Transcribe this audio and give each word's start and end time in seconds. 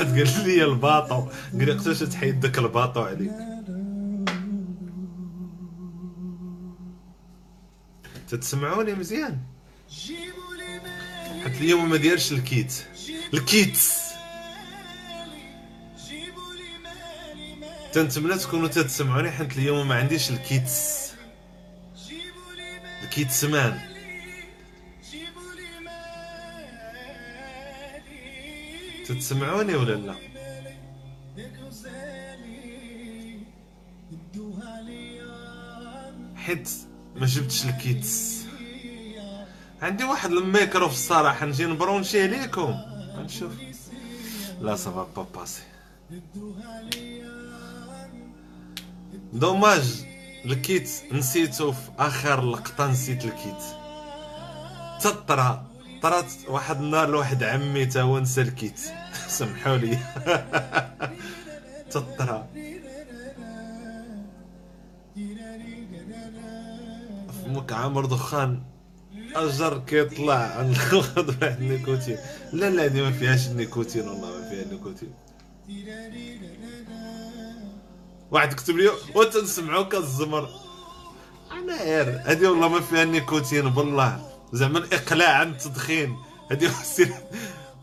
واحد 0.00 0.18
قال 0.18 0.48
لي 0.48 0.64
الباطو. 0.64 1.20
قال 1.52 1.66
لي 1.66 1.72
قتاش 1.72 1.98
تحيد 1.98 2.40
داك 2.40 2.58
الباطو 2.58 3.00
عليك 3.00 3.32
تتسمعوني 8.28 8.94
مزيان؟ 8.94 9.38
حتى 11.44 11.58
اليوم 11.58 11.90
ما 11.90 11.96
دايرش 11.96 12.32
الكيت. 12.32 12.72
الكيت 13.34 13.78
تنتمنى 17.92 18.38
تكونوا 18.38 18.68
تتسمعوني 18.68 19.30
حيت 19.30 19.58
اليوم 19.58 19.88
ما 19.88 19.94
عنديش 19.94 20.30
الكيتس. 20.30 21.10
الكيتس 23.02 23.44
تتسمعوني 29.14 29.74
ولا 29.74 29.94
لا؟ 29.94 30.14
حيت 36.36 36.70
ما 37.16 37.26
جبتش 37.26 37.64
ال 37.64 37.77
kits. 37.77 38.44
عندي 39.82 40.04
واحد 40.04 40.30
الميكرو 40.30 40.88
في 40.88 40.94
الصراحة 40.94 41.46
نجي 41.46 41.66
ن 41.66 41.72
brancher 41.72 42.20
ه 42.20 42.26
ليكم. 42.26 42.74
غنشوف. 43.16 43.52
لا 44.60 44.76
ça 44.76 44.91
va 44.91 45.06
pas 45.16 45.26
passer 45.34 45.62
dommage 49.32 50.04
ال 50.44 50.55
kit 50.55 50.90
نسيتو 51.12 51.72
في 51.72 51.90
آخر 51.98 52.50
لقطة 52.50 52.90
نسيت 52.90 53.24
ال 53.24 53.32
kit. 53.32 53.62
تطرا 55.00 55.66
طرات 56.02 56.32
واحد 56.48 56.76
النهار 56.80 57.08
لواحد 57.08 57.42
عمي 57.42 57.86
تا 57.86 58.02
هو 58.02 58.18
نسى 58.18 58.40
الكيت. 58.42 58.80
سمحوا 59.30 59.76
لي 59.76 59.98
تطرا 61.90 62.48
فمك 67.44 67.72
عامر 67.72 68.04
دخان 68.06 68.62
أجر 69.34 69.78
كيطلع 69.86 70.34
عن 70.34 70.70
الخضر 70.70 71.34
واحد 71.42 71.56
النيكوتين. 71.58 72.16
لا 72.52 72.70
لا 72.70 72.84
هذه 72.84 73.02
ما 73.02 73.12
فيهاش 73.12 73.46
النيكوتين 73.46 74.08
والله 74.08 74.28
ما 74.38 74.50
فيها 74.50 74.62
النيكوتين. 74.62 75.12
واحد 78.30 78.52
كتب 78.54 78.76
لي 78.76 78.90
وتنسمعوك 79.14 79.94
الزمر. 79.94 80.48
أنا 81.52 81.72
عير 81.74 82.20
هذه 82.24 82.48
والله 82.48 82.68
ما 82.68 82.80
فيها 82.80 83.02
النيكوتين 83.02 83.70
بالله. 83.70 84.26
زعما 84.52 84.78
الاقلاع 84.78 85.36
عن 85.36 85.50
التدخين. 85.50 86.16
هذه 86.50 86.66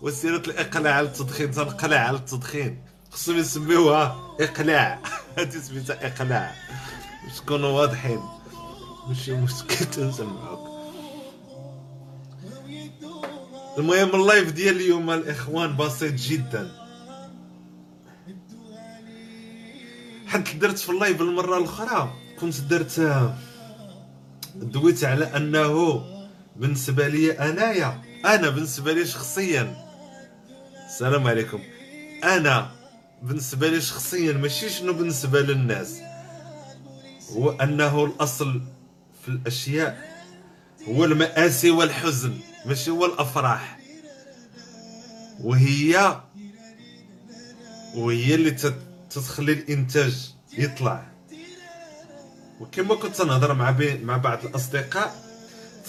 وسيله 0.02 0.38
الإقلاع 0.38 0.94
على 0.94 1.08
التدخين 1.08 1.52
تنقلع 1.52 1.98
على 1.98 2.18
التدخين. 2.18 2.82
خصهم 3.12 3.38
يسميوها 3.38 4.36
إقلاع. 4.40 5.00
هذه 5.38 5.58
سميتها 5.58 6.08
إقلاع. 6.08 6.56
باش 7.24 7.40
تكونوا 7.40 7.70
واضحين. 7.70 8.20
ماشي 9.08 9.34
مشكل 9.34 9.86
تنسمعوك 9.86 10.68
المهم 13.78 14.16
اللايف 14.16 14.52
ديال 14.52 14.76
اليوم 14.76 15.10
الإخوان 15.10 15.78
بسيط 15.78 16.14
جدا. 16.14 16.72
حيت 20.28 20.56
درت 20.56 20.78
في 20.78 20.90
اللايف 20.90 21.22
المرة 21.22 21.58
الأخرى 21.58 22.14
كنت 22.40 22.60
درت 22.60 23.32
دويت 24.56 25.04
على 25.04 25.26
أنه 25.26 26.04
بالنسبة 26.56 27.08
لي 27.08 27.32
أنايا. 27.32 28.02
أنا 28.26 28.50
بالنسبة 28.50 28.94
لي 28.94 29.06
شخصيا. 29.06 29.87
السلام 30.98 31.28
عليكم. 31.28 31.60
أنا 32.24 32.72
بالنسبة 33.24 33.68
لي 33.70 33.82
شخصيا 33.82 34.34
ماشي 34.34 34.70
شنو 34.70 34.94
بالنسبة 34.94 35.42
للناس. 35.42 36.00
هو 37.32 37.50
أنه 37.52 38.06
الأصل 38.06 38.62
في 39.22 39.28
الأشياء 39.30 40.22
هو 40.88 41.06
المآسي 41.06 41.72
والحزن 41.72 42.34
ماشي 42.66 42.92
هو 42.92 43.06
الأفراح. 43.06 43.80
وهي 45.44 46.22
وهي 47.96 48.36
اللي 48.36 48.52
تت- 48.52 48.82
تتخلي 49.10 49.54
الإنتاج 49.54 50.32
يطلع. 50.58 51.08
وكما 52.60 52.96
كنت 52.96 53.22
نهضر 53.22 53.54
مع 53.54 53.76
مع 54.04 54.18
بعض 54.18 54.46
الأصدقاء 54.46 55.16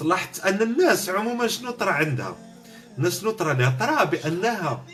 طلعت 0.00 0.41
أن 0.41 0.62
الناس 0.62 1.08
عموما 1.08 1.47
شنو 1.47 1.70
طرا 1.70 1.92
عندها؟ 1.92 2.47
طرا 3.32 3.53
لها 3.54 3.76
طرا 3.81 4.04
بأنها 4.04 4.84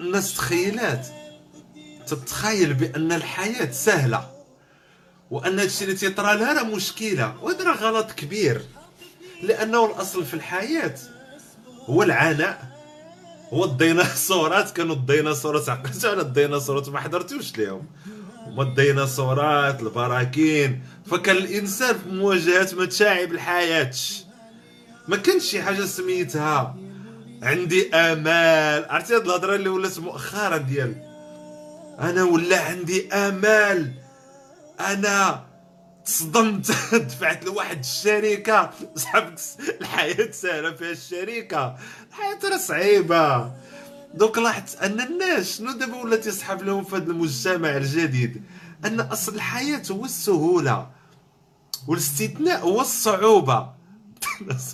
الناس 0.00 0.34
تخيلات 0.34 1.06
تتخيل 2.06 2.74
بأن 2.74 3.12
الحياة 3.12 3.70
سهلة 3.70 4.30
وأن 5.30 5.58
هادشي 5.58 5.84
اللي 5.84 5.96
تيطرى 5.96 6.36
لها 6.38 6.52
راه 6.52 6.62
مشكلة 6.62 7.36
وهذا 7.42 7.64
راه 7.64 7.76
غلط 7.76 8.12
كبير 8.12 8.62
لأنه 9.42 9.86
الأصل 9.86 10.24
في 10.24 10.34
الحياة 10.34 10.94
هو 11.86 12.02
العناء 12.02 12.78
هو 13.52 13.64
الديناصورات. 13.64 14.70
كانوا 14.70 14.94
الديناصورات 14.94 15.68
عقلتوا 15.68 16.10
على 16.10 16.20
الديناصورات 16.20 16.88
ما 16.88 17.00
حضرتوش 17.00 17.56
ليهم 17.58 17.86
هما 18.58 18.68
الديناصورات 18.68 19.80
البراكين. 19.80 20.82
فكان 21.06 21.36
الإنسان 21.36 21.98
في 21.98 22.08
مواجهه 22.08 22.68
متاعب 22.72 23.32
الحياة. 23.32 23.90
ما 25.08 25.16
كانش 25.16 25.44
شي 25.44 25.62
حاجة 25.62 25.84
سميتها. 25.84 26.76
عندي 27.42 27.94
آمال. 27.94 28.90
عرفتي 28.90 29.14
هاد 29.14 29.24
الهضرة 29.24 29.54
اللي 29.54 29.68
ولات 29.68 29.98
مؤخرا 29.98 30.56
ديال؟ 30.56 30.94
أنا 32.00 32.24
ولا 32.24 32.60
عندي 32.60 33.12
آمال. 33.12 33.92
أنا 34.80 35.44
تصدمت. 36.04 36.70
دفعت 37.08 37.44
لواحد 37.44 37.78
الشركة. 37.78 38.70
صحابك 38.96 39.38
الحياة 39.80 40.30
سهله 40.30 40.74
فيها 40.74 40.90
الشركة. 40.90 41.76
الحياة 42.08 42.50
راه 42.50 42.58
صعيبة. 42.58 43.52
دوك 44.18 44.38
لاحظت 44.38 44.82
أن 44.82 45.00
الناس 45.00 45.58
شنو 45.58 45.72
دابا 45.72 45.96
ولات 45.96 46.26
يصحاب 46.26 46.62
لهم 46.62 46.84
في 46.84 46.96
هذا 46.96 47.10
المجتمع 47.10 47.76
الجديد؟ 47.76 48.42
أن 48.84 49.00
أصل 49.00 49.34
الحياة 49.34 49.82
هو 49.90 50.04
السهولة 50.04 50.90
والاستثناء 51.88 52.60
هو 52.60 52.80
الصعوبة. 52.80 53.72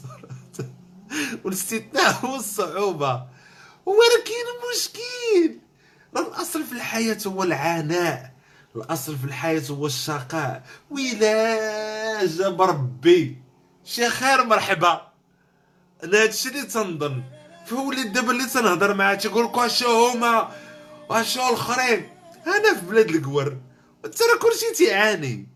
والاستثناء 1.44 2.12
هو 2.24 2.36
الصعوبة. 2.36 3.26
ولكن 3.86 4.44
المشكل 4.54 5.60
الأصل 6.16 6.64
في 6.64 6.72
الحياة 6.72 7.18
هو 7.26 7.42
العناء 7.42 8.34
الأصل 8.76 9.16
في 9.18 9.24
الحياة 9.24 9.62
هو 9.70 9.86
الشقاء. 9.86 10.62
ويلا 10.90 12.26
جاب 12.26 12.62
ربي. 12.62 13.38
شي 13.84 14.08
خير 14.10 14.44
مرحبا. 14.44 15.12
أنا 16.04 16.22
هادشي 16.22 16.48
اللي 16.48 16.62
تنظن. 16.62 17.33
اللي 17.72 18.02
دابا 18.02 18.32
اللي 18.32 18.46
تنهضر 18.46 18.94
معاه 18.94 19.14
تيقول 19.14 19.44
لك 19.44 19.58
اشو 19.58 20.08
هما؟ 20.08 20.48
اشو 21.10 21.48
الاخرين؟ 21.48 22.08
أنا 22.46 22.74
في 22.74 22.86
بلاد 22.86 23.08
القور 23.08 23.56
انت 24.04 24.22
راه 24.22 24.38
كلشي 24.38 24.72
تيعاني. 24.76 25.46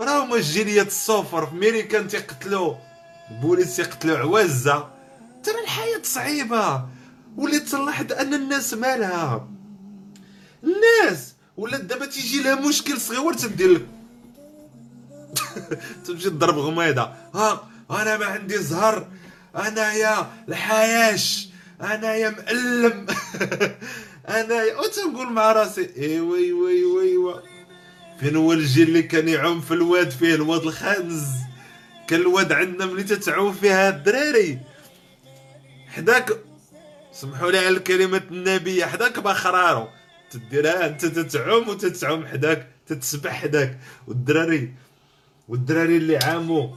راه 0.00 0.24
هما 0.24 0.36
الجيليات 0.36 0.86
الصفر 0.86 1.46
في 1.46 1.54
ميريكان 1.54 2.08
تيقتلوا 2.08 2.74
البوليس 3.30 3.76
تيقتلوا 3.76 4.18
عوازة. 4.18 4.88
ترى 5.42 5.60
الحياة 5.62 6.02
صعيبة. 6.02 6.86
وليت 7.36 7.68
تلاحظ 7.68 8.12
أن 8.12 8.34
الناس 8.34 8.74
مالها. 8.74 9.48
الناس! 10.64 11.34
ولات 11.56 11.80
دابا 11.80 12.06
تيجي 12.06 12.42
لها 12.42 12.54
مشكل 12.54 13.00
صغير 13.00 13.32
تدير 13.32 13.72
لك. 13.72 13.86
تمشي 16.06 16.30
تضرب 16.30 16.58
غميضة. 16.58 17.12
ها 17.34 17.68
أنا 17.90 18.16
ما 18.16 18.26
عندي 18.26 18.58
زهر. 18.58 19.08
أنا 19.56 19.92
يا 19.92 20.30
الحياش 20.48 21.48
أنا 21.80 22.14
يا 22.14 22.30
مألم 22.30 23.06
أنا 24.28 24.62
يا 24.62 24.76
وتنقول 24.76 25.32
مع 25.32 25.52
راسي 25.52 25.90
ايوا 25.98 26.36
ايوا 26.36 26.68
ايوا 26.68 27.02
ايوا 27.02 27.40
فين 28.20 28.36
هو 28.36 28.52
الجيل 28.52 28.88
اللي 28.88 29.02
كان 29.02 29.28
يعوم 29.28 29.60
في 29.60 29.74
الواد 29.74 30.10
فيه 30.10 30.34
الواد 30.34 30.62
الخنز؟ 30.62 31.24
كان 32.08 32.20
الواد 32.20 32.52
عندنا 32.52 32.86
ملي 32.86 33.02
تتعوم 33.02 33.52
فيها 33.52 33.88
الدراري. 33.88 34.58
حداك 35.88 36.38
سمحوا 37.12 37.50
لي 37.50 37.58
على 37.58 37.68
الكلمة 37.68 38.22
النبية 38.30 38.84
حداك 38.84 39.18
بخرارو. 39.18 39.88
تديرها 40.30 40.86
أنت 40.86 41.06
تتعوم 41.06 41.68
وتتعوم 41.68 42.26
حداك 42.26 42.68
تتسبح 42.86 43.32
حداك. 43.32 43.78
والدراري 44.06 44.74
والدراري 45.48 45.96
اللي 45.96 46.16
عاموا 46.16 46.68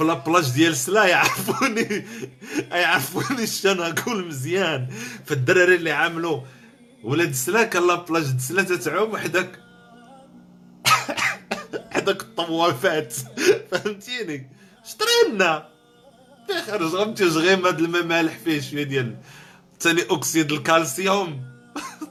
في 0.00 0.06
لابلاج 0.06 0.50
ديال 0.50 0.76
سلا 0.76 1.04
يعرفوني. 1.04 2.06
يعرفوني 2.72 3.42
الشان 3.42 3.76
نقول 3.76 4.26
مزيان. 4.26 4.88
فالدراري 5.26 5.74
اللي 5.74 5.90
عاملوا 5.90 6.40
ولاد 7.04 7.32
سلا 7.32 7.62
كان 7.62 7.86
لابلاج 7.86 8.38
سلا 8.38 8.62
تتعوم 8.62 9.12
وحداك. 9.12 9.60
حداك 11.92 12.04
داك 12.04 12.22
الطوافات. 12.22 13.14
فهمتيني؟ 13.70 14.50
شطري 14.84 15.32
لنا 15.32 15.68
خرج 16.66 16.94
غمتي 16.94 17.24
غيم 17.24 17.66
هاد 17.66 17.80
الماء 17.80 18.04
مالح 18.04 18.38
فيه 18.44 18.60
شوية 18.60 18.82
ديال 18.82 19.16
ثاني 19.80 20.02
أكسيد 20.02 20.52
الكالسيوم. 20.52 21.42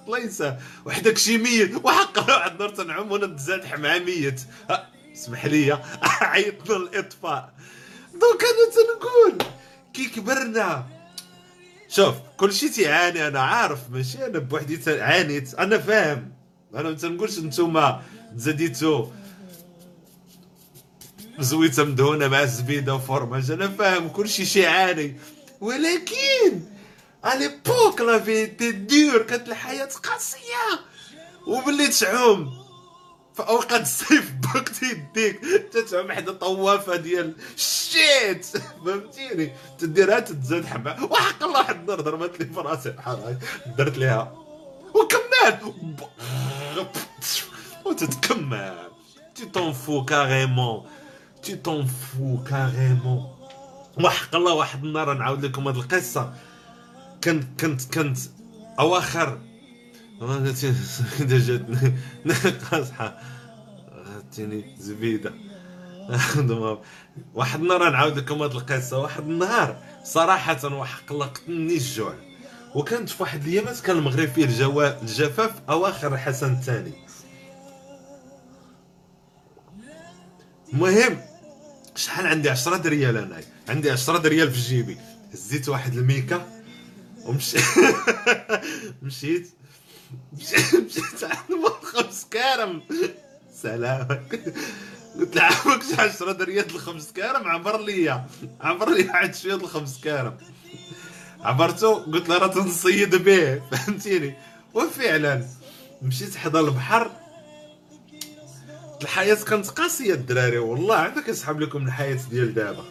ينسى 0.07 0.57
وحدك 0.85 1.17
شي 1.17 1.37
ميت. 1.37 1.85
وحق 1.85 2.29
واحد 2.29 2.51
النهار 2.51 2.69
تنعم 2.69 3.11
وأنا 3.11 3.27
تزادح 3.27 3.79
مع 3.79 3.97
ميت 3.97 4.41
اسمح 5.13 5.45
لي 5.45 5.79
عيطنا 6.21 6.77
الإطفاء. 6.77 7.53
دوك 8.19 8.43
أنا 8.43 8.65
تنقول 8.75 9.49
كي 9.93 10.05
كبرنا. 10.05 10.87
شوف 11.89 12.15
كل 12.37 12.53
شيء 12.53 12.69
تيعاني 12.69 13.27
أنا 13.27 13.39
عارف 13.39 13.79
ماشي؟ 13.89 14.25
أنا 14.25 14.39
بوحدي 14.39 15.01
عانيت. 15.01 15.53
أنا 15.53 15.77
فاهم. 15.77 16.33
أنا 16.75 16.89
ما 16.89 16.95
تنقولش 16.95 17.39
نتوما 17.39 18.01
تزاديتو 18.37 19.07
زويتة 21.39 21.83
مدهونة 21.83 22.27
مع 22.27 22.43
الزبيدة 22.43 22.95
وفورماج 22.95 23.51
أنا 23.51 23.67
فاهم 23.67 24.09
كل 24.09 24.29
شيء 24.29 24.45
شي 24.45 24.67
عاني 24.67 25.15
ولكن 25.61 26.61
à 27.23 27.51
l'époque 27.65 28.01
la 28.01 28.19
vie 28.19 28.39
était 28.39 28.71
dure 28.71 29.21
كانت 29.21 29.47
الحياة 29.47 29.89
قاسية. 30.03 30.79
وملي 31.47 31.87
تعوم 31.87 32.58
في 33.39 33.47
اوقات 33.47 33.81
الصيف 33.81 34.31
بوقت 34.31 34.83
يديك. 34.83 35.39
تتعوم 35.71 36.11
حدا 36.11 36.31
طوافه 36.31 36.95
ديال 36.95 37.35
الشيت 37.55 38.45
فهمتيني؟ 38.85 39.53
تديرها 39.77 40.19
تتزاد 40.19 40.65
حبة. 40.65 41.03
وحق 41.03 41.43
الله 41.43 41.59
واحد 41.59 41.75
النهار 41.75 42.01
ضربت 42.01 42.39
لي 42.39 42.45
في 42.45 42.59
راسي. 42.59 42.95
درت 43.77 43.97
ليها. 43.97 44.33
وكمل 44.93 45.73
وتتكمل. 47.85 48.77
tu 49.35 49.45
t'en 49.45 49.73
fous 49.73 50.05
carrément 50.05 50.85
tu 51.43 51.55
t'en 51.55 51.85
fous 51.85 52.43
carrément 52.43 53.35
وحق 54.03 54.35
الله 54.35 54.53
واحد 54.53 54.83
النهار 54.83 55.13
نعاود 55.13 55.45
لكم 55.45 55.67
هاد 55.67 55.75
القصة. 55.75 56.33
كنت 57.23 57.61
كنت 57.61 57.93
كنت 57.93 58.17
أواخر 58.79 59.39
جاتني 61.19 62.51
قاصحه 62.71 63.19
عطيني 64.15 64.75
زبيدة. 64.79 65.33
واحد 67.35 67.61
النهار 67.61 67.89
نعاود 67.89 68.17
لكم 68.17 68.41
هاد 68.41 68.51
القصة. 68.55 68.97
واحد 68.97 69.23
النهار 69.23 69.77
صراحة 70.03 70.75
وحق 70.75 71.11
الله 71.11 71.25
قتلني 71.25 71.73
الجوع. 71.73 72.15
وكانت 72.75 73.09
في 73.09 73.23
واحد 73.23 73.43
الأيامات 73.43 73.79
كان 73.79 73.97
المغرب 73.97 74.27
فيه 74.29 74.45
الجوا 74.45 75.01
الجفاف 75.01 75.51
اواخر 75.69 76.13
الحسن 76.13 76.53
الثاني. 76.53 76.93
المهم 80.73 81.21
شحال 81.95 82.27
عندي 82.27 82.49
10 82.49 82.87
ريال 82.87 83.17
أنا. 83.17 83.41
عندي 83.69 83.91
10 83.91 84.27
ريال 84.27 84.51
في 84.51 84.59
جيبي. 84.59 84.97
هزيت 85.33 85.69
واحد 85.69 85.93
الميكا. 85.93 86.61
ومشيت 87.25 87.63
مشيت 90.33 91.23
عند 91.23 91.65
خمس 91.83 92.27
كارم 92.31 92.81
سلامك. 93.61 94.53
قلت 95.19 95.35
له 95.35 95.41
عمك 95.41 95.83
10 95.99 96.43
ريال 96.43 96.65
الخمس 96.75 97.11
كارم 97.11 97.47
عبر 97.47 97.81
ليا 97.81 98.25
عبر 98.61 98.89
لي 98.89 99.07
واحد 99.07 99.35
شوية 99.35 99.55
الخمس 99.55 100.01
كارم 100.01 100.37
عبرته 101.41 101.93
قلت 101.93 102.29
له 102.29 102.37
راه 102.37 102.47
تنصيد 102.47 103.15
به. 103.15 103.61
فهمتيني؟ 103.71 104.33
وفعلا. 104.73 105.45
مشيت 106.01 106.35
حدا 106.35 106.59
البحر. 106.59 107.11
الحياة 109.01 109.35
كانت 109.35 109.67
قاسية 109.67 110.13
الدراري 110.13 110.57
والله 110.57 110.95
عندك 110.95 111.23
كنسحب 111.23 111.59
لكم 111.59 111.87
الحياة 111.87 112.19
ديال 112.31 112.53
دابا. 112.53 112.83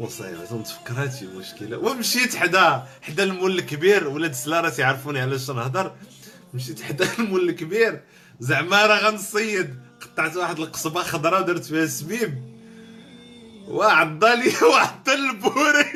مصيبة 0.00 0.44
تنتفكر 0.44 0.92
هادشي 0.94 1.26
مشكلة. 1.26 1.78
ومشيت 1.78 2.36
حدا 2.36 2.86
حدا 3.02 3.22
المول 3.22 3.58
الكبير 3.58 4.08
ولاد 4.08 4.30
السلارة 4.30 4.68
تيعرفوني 4.68 5.20
علاش 5.20 5.50
نهضر. 5.50 5.92
مشيت 6.54 6.82
حدا 6.82 7.08
المول 7.18 7.48
الكبير. 7.48 8.00
زعما 8.40 8.86
راه 8.86 8.98
غنصيد. 9.10 9.74
قطعت 10.00 10.36
واحد 10.36 10.58
القصبة 10.58 11.02
خضراء 11.02 11.40
ودرت 11.42 11.64
فيها 11.64 11.82
السبيب 11.84 12.52
وعضالي 13.68 14.52
وعطى 14.70 15.14
البوري 15.14 15.84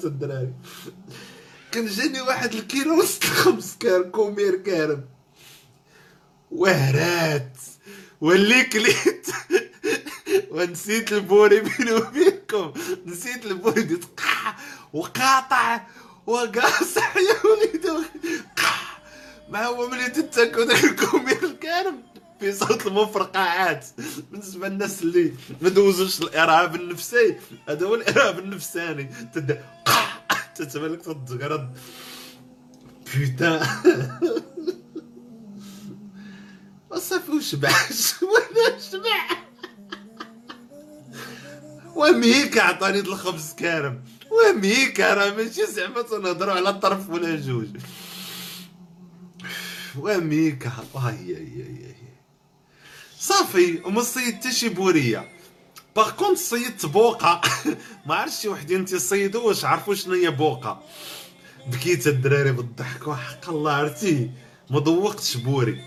5 0.00 0.08
الدراري. 0.08 0.52
كان 1.72 1.86
جاني 1.86 2.20
واحد 2.20 2.54
الكيلو 2.54 2.92
ونص 2.92 3.20
خبز 3.20 3.76
كار 3.80 4.02
كومير 4.02 4.56
كارب 4.56 5.04
وهرات. 6.50 7.58
واللي 8.20 8.64
كليت 8.64 9.26
ونسيت 10.52 11.12
البوري 11.12 11.60
بيني 11.60 11.92
وبينكم. 11.92 12.72
نسيت 13.06 13.46
البوري. 13.46 13.82
دي 13.82 13.96
تقع 13.96 14.56
وقاطع. 14.92 15.80
وقاصع 16.26 17.18
يا 17.28 17.50
وليدي 17.50 18.06
ما 19.48 19.66
هو 19.66 19.88
ملي 19.88 20.08
تتأكد 20.10 20.70
الكومير 20.70 21.44
الكارب 21.44 21.94
في 22.40 22.52
صوت 22.52 22.86
المفرقعات 22.86 23.86
بالنسبة 24.30 24.68
للناس 24.68 25.02
اللي 25.02 25.32
ما 25.60 25.68
دوزوش 25.68 26.22
الإرهاب 26.22 26.74
النفسي. 26.74 27.36
هذا 27.68 27.86
هو 27.86 27.94
الإرهاب 27.94 28.38
النفساني. 28.38 29.10
تد... 29.34 29.60
تتبان 30.54 30.92
لك 30.92 31.02
تتقرض 31.02 31.76
بوتان 33.14 33.66
وصافي 36.90 37.32
وشبعش 37.32 38.14
وأنا 38.22 38.78
شبع 38.78 39.40
وميك 41.94 42.58
عطاني 42.58 43.00
الخبز 43.00 43.52
كارم 43.52 44.04
وميك 44.30 45.00
راه 45.00 45.30
ماشي 45.30 45.66
زعما 45.66 46.02
تنهضروا 46.02 46.54
على 46.54 46.74
طرف 46.74 47.10
ولا 47.10 47.36
جوج 47.36 47.68
وميك 49.96 50.66
اي 50.96 51.36
اي 51.36 51.36
اي 51.36 51.94
صافي 53.18 53.80
وما 53.84 54.02
صيدت 54.02 54.34
حتى 54.36 54.52
شي 54.52 54.68
بوري 54.68 55.39
par 55.96 56.10
contre 56.10 56.38
صيدت 56.38 56.86
بوقه 56.86 57.40
ما 58.06 58.14
عرفتش 58.14 58.40
شي 58.42 58.48
وحدين 58.48 58.84
تيصيدوا 58.84 59.42
واش 59.42 59.64
عرفوا 59.64 59.94
شنو 59.94 60.14
هي 60.14 60.30
بوقة. 60.30 60.82
بكيت 61.66 62.06
الدراري 62.06 62.52
بالضحك 62.52 63.08
وحق 63.08 63.48
الله 63.48 63.72
عرفتي 63.72 64.30
ما 64.70 64.80
ذوقتش 64.80 65.36
بوري. 65.36 65.78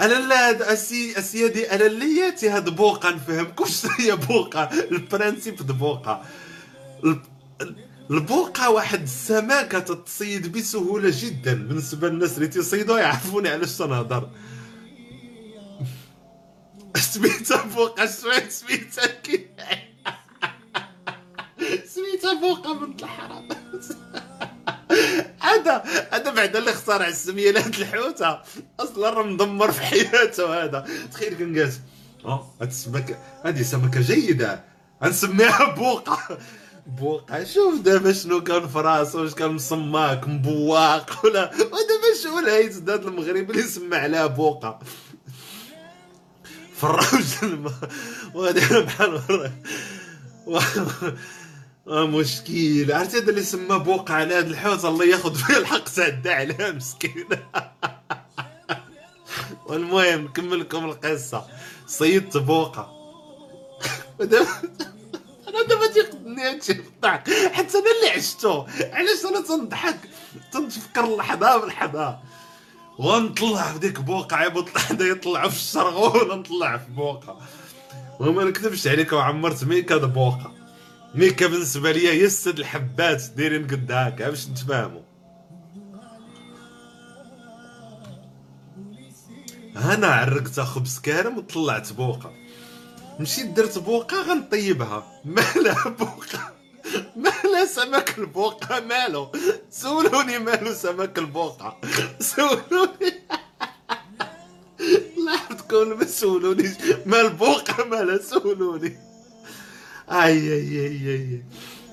أنا 0.00 0.14
لا 0.14 0.48
هاد 0.48 0.62
اسي 0.62 1.18
اسيادي 1.18 1.72
أنا 1.72 1.84
لياتي 1.84 2.48
هاد 2.48 2.68
بوقة 2.68 3.10
نفهمكم 3.10 3.64
شنو 3.82 3.90
هي 3.98 4.16
بوقة. 4.16 4.62
ال 4.90 4.97
principe 4.97 5.56
د 5.56 5.72
بوقة. 5.72 6.22
البوقة 8.10 8.70
واحد 8.70 9.02
السمكه 9.02 9.78
تتصيد 9.78 10.52
بسهولة 10.52 11.12
جدا 11.14 11.54
بالنسبة 11.54 12.08
للناس 12.08 12.34
اللي 12.36 12.48
تيصيدوا 12.48 12.98
يعرفوني 12.98 13.48
علاش 13.48 13.76
تنهضر. 13.78 14.28
سميتها 16.96 17.64
بوقه 17.64 18.06
شوية 18.06 18.48
سميتها 18.48 19.06
كي 19.06 19.46
سميتها 21.86 22.34
بوقه 22.40 22.74
من 22.74 22.94
الحرام. 23.02 23.48
هذا 25.40 25.84
هذا 26.12 26.30
بعد 26.30 26.56
اللي 26.56 26.70
اخترع 26.70 27.08
السميه 27.08 27.50
لهاد 27.50 27.74
الحوتة. 27.74 28.40
أصلا 28.80 29.10
راه 29.10 29.22
مدمر 29.22 29.72
في 29.72 29.80
حياته 29.80 30.64
هذا. 30.64 30.86
تخيل 31.12 31.34
كان 31.34 31.58
قالت 31.58 31.80
أه 32.24 32.46
هاد 32.60 32.68
السمكه 32.68 33.18
هذه 33.44 33.62
سمكة 33.62 34.00
جيدة. 34.00 34.64
غنسميها 35.04 35.64
بوقة. 35.64 36.38
بوقة؟ 36.86 37.44
شوف 37.44 37.80
دابا 37.80 38.12
شنو 38.12 38.42
كان 38.42 38.68
في 38.68 38.78
راسو 38.78 39.22
واش 39.22 39.34
كان 39.34 39.50
مصماك 39.50 40.28
مبواق 40.28 41.20
ولا 41.24 41.50
ودابا 41.54 42.10
شو 42.22 42.38
الهيت 42.38 42.76
داد 42.76 43.06
المغرب 43.06 43.50
اللي 43.50 43.62
سمى 43.62 43.96
عليها 43.96 44.26
بوقة. 44.26 44.78
فراوج 46.80 47.24
الماء 47.42 47.90
وهذا 48.34 48.80
بحال 48.80 49.52
مشكل 51.86 52.92
عرفتي 52.92 53.18
هذا 53.18 53.30
اللي 53.30 53.42
سما 53.42 53.76
بوقع 53.76 54.14
على 54.14 54.34
هذا 54.34 54.46
الحوت 54.46 54.84
الله 54.84 55.04
ياخذ 55.04 55.34
فيه 55.34 55.56
الحق 55.56 55.84
تعدى 55.84 56.30
عليها 56.30 56.72
مسكين. 56.72 57.26
والمهم 59.66 60.24
نكمل 60.24 60.60
لكم 60.60 60.84
القصة. 60.84 61.46
صيدت 61.86 62.36
بوقة. 62.36 62.92
أنا 64.20 65.62
دابا 65.68 65.86
تيقدني 65.86 66.42
هادشي 66.42 66.72
الضحك 66.72 67.30
حتى 67.52 67.78
أنا 67.78 67.86
اللي 67.96 68.10
عشتو 68.16 68.66
علاش 68.82 69.24
أنا 69.24 69.40
تنضحك؟ 69.40 69.98
تنتفكر 70.52 71.04
اللحظه 71.04 71.56
باللحظه 71.56 72.18
ونطلع 73.00 73.72
بديك 73.76 74.00
بوقه 74.00 74.36
عيب 74.36 74.60
طلع 74.60 75.06
يطلعوا 75.06 75.48
في 75.48 75.56
الشرغول 75.56 76.38
نطلع 76.38 76.76
في 76.76 76.90
بوقه 76.90 77.38
وما 78.20 78.44
نكذبش 78.44 78.86
عليك 78.86 79.12
وعمرت 79.12 79.64
ميكا 79.64 79.96
د 79.96 80.04
بوقه 80.04 80.52
ميكا 81.14 81.46
بالنسبة 81.46 81.92
ليا 81.92 82.12
هي 82.12 82.28
الحبات 82.46 83.22
دايرين 83.36 83.66
قد 83.66 83.92
هكا 83.92 84.30
باش 84.30 84.48
نتفاهموا. 84.48 85.00
أنا 89.76 90.06
عرقت 90.06 90.60
خبز 90.60 90.98
كارم 90.98 91.38
وطلعت 91.38 91.92
بوقه 91.92 92.32
مشيت 93.20 93.46
درت 93.46 93.78
بوقه 93.78 94.22
غنطيبها. 94.22 95.06
مالها 95.24 95.88
بوقه 95.88 96.52
سمك 97.64 98.18
البوقة؟ 98.18 98.80
مالو 98.80 99.32
سولوني 99.70 100.38
مالو 100.38 100.74
سمك 100.74 101.18
البوقة. 101.18 101.80
سولوني. 102.20 103.12
لاحظتكم 105.26 105.98
ما 105.98 106.06
سولونيش. 106.06 106.72
ما 107.06 107.20
البوقة 107.20 107.84
مالها 107.84 108.18
سولوني. 108.18 108.98
أي 110.10 110.52
أي 110.52 110.86
أي 110.86 111.14
أي 111.14 111.42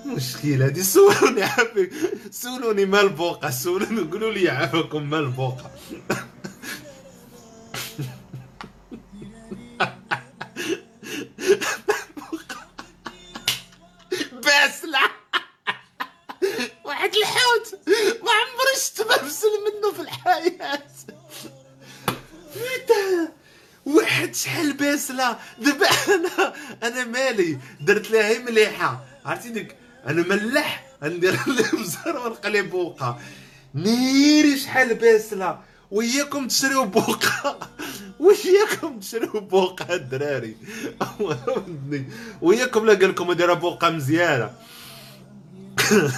مشكلة 0.05 0.65
هادي 0.65 0.83
سولوني 0.83 1.43
عافيك 1.43 1.91
سولوني 2.31 2.85
ما 2.85 3.01
البوقة. 3.01 3.49
سولوني 3.49 4.01
قولوا 4.11 4.31
لي 4.31 4.49
عافاكم 4.49 5.09
ما 5.09 5.19
البوقة. 5.19 5.71
مبسل 19.07 19.47
منه 19.65 19.93
في 19.93 20.01
الحياة. 20.01 20.79
متى؟ 22.55 23.27
واحد 23.85 24.35
شحال 24.35 24.73
باسلة 24.73 25.37
دابا 25.59 25.87
أنا 25.87 26.53
أنا 26.83 27.05
مالي. 27.05 27.57
درت 27.81 28.11
لها 28.11 28.27
هي 28.27 28.39
مليحة. 28.39 29.05
عرفتي 29.25 29.49
ديك؟ 29.49 29.75
أنا 30.07 30.21
ملح 30.27 30.85
ندير 31.03 31.31
لها 31.47 31.71
بزر 31.71 32.17
ونقلي 32.17 32.61
بوقة. 32.61 33.19
نيري 33.75 34.57
شحال 34.57 34.95
باسلة 34.95 35.59
وياكم 35.91 36.47
تشريو 36.47 36.85
بوقة. 36.85 37.59
وياكم 38.19 38.99
تشريو 38.99 39.39
بوقة 39.39 39.95
الدراري. 39.95 40.55
وياكم 42.41 42.85
لا 42.85 42.93
قال 42.93 43.09
لكم 43.09 43.33
دايره 43.33 43.53
بوقة 43.53 43.89
مزيانة. 43.89 44.51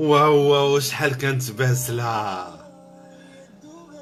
واو 0.00 0.36
واو 0.36 0.80
شحال 0.80 1.14
كانت 1.14 1.50
باسلة. 1.50 2.46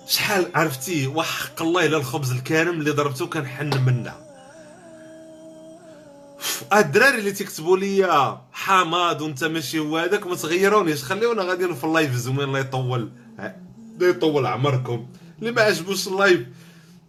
شحال 0.06 0.46
عرفتي 0.54 1.06
وحق 1.06 1.62
الله 1.62 1.86
إلا 1.86 1.96
الخبز 1.96 2.32
الكارم 2.32 2.80
اللي 2.80 2.90
ضربته 2.90 3.26
كنحن 3.26 3.84
منه 3.84 4.14
الدراري 6.72 7.18
اللي 7.18 7.32
تيكتبوا 7.32 7.76
لي 7.76 8.38
حماد 8.52 9.22
وانت 9.22 9.44
ماشي 9.44 9.78
هو 9.78 9.98
هذاك 9.98 10.26
ما 10.26 10.34
تغيرونيش. 10.34 11.04
خليونا 11.04 11.42
غاديين 11.42 11.74
في 11.74 11.84
ال 11.84 11.90
live 11.90 12.14
زوين 12.14 12.40
الله 12.40 12.58
يطول 12.58 13.12
الله 13.38 14.08
يطول 14.08 14.46
عمركم. 14.46 15.08
اللي 15.38 15.52
ما 15.52 15.62
عجبوش 15.62 16.08
ال 16.08 16.16
live 16.16 16.46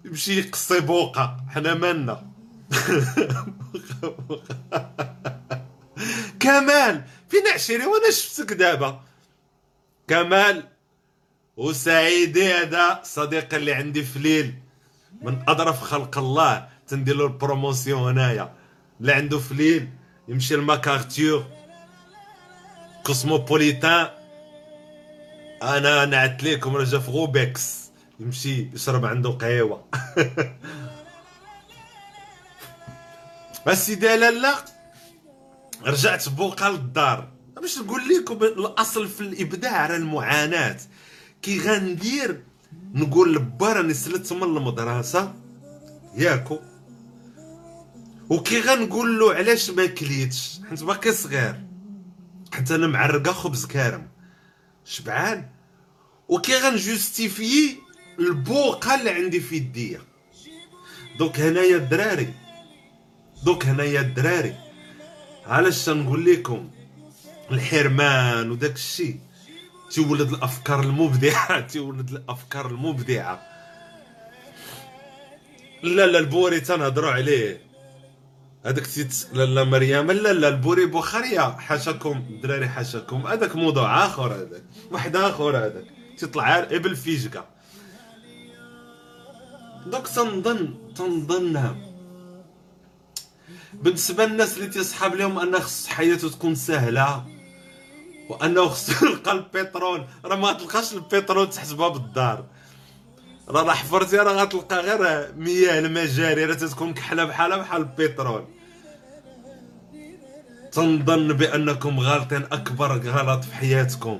يمشي 0.06 0.40
يقصي 0.40 0.80
بوقة 0.80 1.38
حنا 1.50 1.74
مالنا. 1.74 2.26
كمال 6.40 7.04
فين 7.30 7.48
عشيري 7.54 7.86
وأنا 7.86 8.12
شفتك 8.12 8.54
دابا. 8.54 9.02
كمال 10.08 10.68
وسعيدي 11.58 12.54
هذا 12.54 13.02
صديقي 13.04 13.58
اللي 13.58 13.74
عندي 13.74 14.04
في 14.04 14.20
ليل. 14.20 14.54
من 15.22 15.44
أظرف 15.48 15.82
خلق 15.82 16.18
الله. 16.18 16.70
تندير 16.88 17.16
له 17.16 17.26
ال 17.26 17.34
promotion 17.34 18.10
هنايا. 18.10 18.54
اللي 19.02 19.14
عنده 19.14 19.40
في 19.40 19.54
ليل. 19.54 19.90
يمشي 20.28 20.56
ل 20.56 20.66
McArthur 20.66 21.46
Cosmopolitan. 23.04 24.10
أنا 25.64 26.06
نعت 26.06 26.44
لكم 26.44 26.76
راه 26.76 26.86
في 26.86 27.12
Roubaix. 27.12 27.90
يمشي 28.20 28.70
يشرب 28.74 29.06
عنده 29.06 29.30
قهوه 29.30 29.86
السيدي 33.68 34.18
لالا. 34.18 34.79
رجعت 35.84 36.30
بوقا 36.30 36.70
للدار. 36.70 37.32
باش 37.62 37.78
نقول 37.78 38.02
لكم 38.10 38.44
الأصل 38.44 39.08
في 39.08 39.22
الإبداع 39.22 39.88
راه 39.88 39.98
المعاناة. 39.98 40.78
كي 41.42 41.60
غندير 41.60 42.44
نقول 42.94 43.36
لبا 43.36 43.74
راني 43.74 43.94
سلت 43.94 44.34
من 44.34 44.44
المدرسة 44.44 45.34
ياكو. 46.16 46.60
وكي 48.30 48.62
غنقول 48.62 49.20
له 49.20 49.34
علاش 49.34 49.70
ما 49.70 49.86
كليتش؟ 49.86 50.60
حيت 50.70 50.84
باقي 50.84 51.12
صغير. 51.12 51.64
حتى 52.54 52.76
أنا 52.76 52.88
معرقة 52.88 53.32
خبز 53.32 53.66
كارم 53.66 54.08
شبعان؟ 54.86 55.50
وكي 56.28 56.60
غن 56.60 56.81
justifier 56.81 57.78
البوقة 58.20 58.96
اللي 58.96 59.10
عندي 59.10 59.40
في 59.40 59.56
يديا 59.56 60.02
دوك 61.20 61.40
هنايا 61.40 61.76
الدراري. 61.76 62.34
دوك 63.44 63.66
هنايا 63.66 64.02
الدراري. 64.02 64.69
علاش 65.50 65.86
تنقول 65.86 66.26
لكم 66.26 66.70
الحرمان 67.52 68.52
وداك 68.52 68.76
الشيء. 68.76 69.20
تولد 69.96 70.34
الأفكار 70.34 70.80
المبدعة. 70.80 71.60
تولد 71.74 72.10
الأفكار 72.10 72.68
المبدعة. 72.68 73.42
لا 75.84 76.06
لا 76.06 76.20
البوري 76.20 76.60
تنهضروا 76.60 77.12
عليه. 77.12 77.62
هذاك 78.66 78.88
تيت 78.88 79.28
لا 79.34 79.64
مريم 79.64 80.12
لا 80.12 80.34
لا 80.34 80.48
البوري 80.48 80.86
بخارية 80.86 81.52
حاشاكم 81.52 82.26
الدراري 82.30 82.68
حاشاكم. 82.68 83.28
هذاك 83.28 83.56
موضوع 83.56 84.06
آخر 84.06 84.34
هذاك 84.34 84.64
واحد 84.92 85.16
آخر 85.16 85.58
هذاك. 85.58 85.86
تيطلع 86.18 86.60
إبل 86.60 86.96
فيجكا 86.96 87.46
دوك 89.86 90.08
تنظن 90.08 90.74
تنظن 90.96 91.76
بالنسبة 93.82 94.26
للناس 94.26 94.58
اللي 94.58 94.68
تيصحاب 94.68 95.16
لهم 95.16 95.40
أن 95.40 95.60
خص 95.60 95.88
حياته 95.88 96.30
تكون 96.30 96.56
سهلة 96.56 97.26
وأنه 98.30 98.68
خصو 98.68 99.06
يلقى 99.06 99.32
البترول. 99.38 100.06
راه 100.26 100.36
ما 100.36 100.54
تلقاش 100.54 100.94
البترول 100.94 101.50
تحت 101.50 101.74
باب 101.74 101.96
الدار. 101.96 102.46
راه 103.50 103.72
حفرتي 103.74 104.18
راه 104.18 104.34
غتلقى 104.44 104.80
غير 104.82 105.34
مياه 105.38 105.80
المجاري 105.80 106.46
راه 106.46 106.54
تتكون 106.54 106.94
كحلة 106.94 107.26
بحالها 107.26 107.58
بحال 107.58 107.82
البترول. 107.82 108.46
تنظن 110.72 111.28
بأنكم 111.34 112.00
غالطين 112.00 112.44
أكبر 112.52 112.98
غلط 112.98 113.44
في 113.44 113.56
حياتكم. 113.56 114.20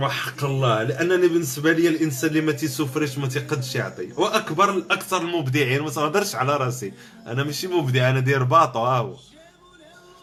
وحق 0.00 0.44
الله 0.44 0.82
لأنني 0.82 1.28
بالنسبة 1.28 1.72
لي 1.72 1.88
الإنسان 1.88 2.30
اللي 2.30 2.40
ما 2.40 2.52
تي 2.52 2.63
souffrir 2.63 3.07
ش 3.07 3.18
ما 3.18 3.26
تيقدش 3.26 3.74
يعطي. 3.74 4.12
واكبر 4.16 4.70
الاكثر 4.70 5.16
المبدعين 5.16 5.82
ما 5.82 5.90
تهضرش 5.90 6.34
على 6.34 6.56
راسي. 6.56 6.92
أنا 7.26 7.44
ماشي 7.44 7.66
مبدع 7.66 8.10
أنا 8.10 8.20
داير 8.20 8.42
bateau 8.42 8.84
ها 8.84 8.98
هو. 8.98 9.16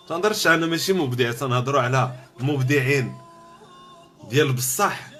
تنهضرش 0.09 0.47
أنا 0.47 0.65
ماشي 0.65 0.93
مبدع 0.93 1.31
تنهضروا 1.31 1.81
على 1.81 2.11
مبدعين. 2.39 3.13
ديال 4.29 4.53
بصح. 4.53 5.13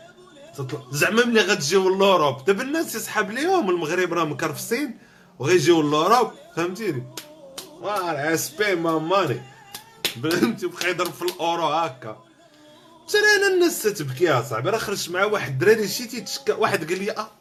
زعما 0.92 1.26
ملي 1.26 1.42
غتجيو 1.42 1.90
l'Europe 1.90 2.46
دابا 2.46 2.64
الناس 2.64 2.96
يسحب 2.96 3.32
ليهم 3.32 3.70
المغرب 3.70 4.14
راه 4.14 4.24
مكرفسين 4.24 4.98
وغيجيو 5.40 5.82
لوروب 5.82 6.32
فهمتيني؟ 6.56 7.04
واه 7.82 8.36
سبي 8.36 8.76
ما 8.76 9.00
ماني 9.00 9.42
فهمتي 10.24 10.68
بقى 10.68 10.90
يضرب 10.90 11.12
في 11.12 11.22
الأورو 11.22 11.66
هكا. 11.68 12.18
ترى 13.10 13.22
أنا 13.38 13.54
الناس 13.54 13.84
تبكي 13.84 14.24
يا 14.24 14.42
صاحبي. 14.42 14.70
راه 14.70 14.78
خرجت 14.78 15.10
مع 15.10 15.24
واحد 15.26 15.52
الدراري 15.52 15.88
شي 15.88 16.06
تيتشكى 16.06 16.52
واحد 16.52 16.90
قال 16.90 17.00
لي 17.04 17.12
آه. 17.12 17.32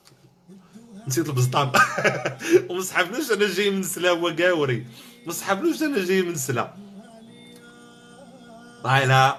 نسيت 1.09 1.29
البزطام 1.29 1.73
وما 2.71 2.83
صحابنوش 2.83 3.33
أنا 3.33 3.55
جاي 3.55 3.71
من 3.71 3.83
سلا 3.83 4.11
هو 4.11 4.29
قاوري. 4.29 4.87
ما 5.27 5.33
صحابنوش 5.33 5.83
أنا 5.83 6.05
جاي 6.05 6.23
من 6.23 6.35
سلا 6.35 6.75
والله 8.85 9.05
لا 9.05 9.37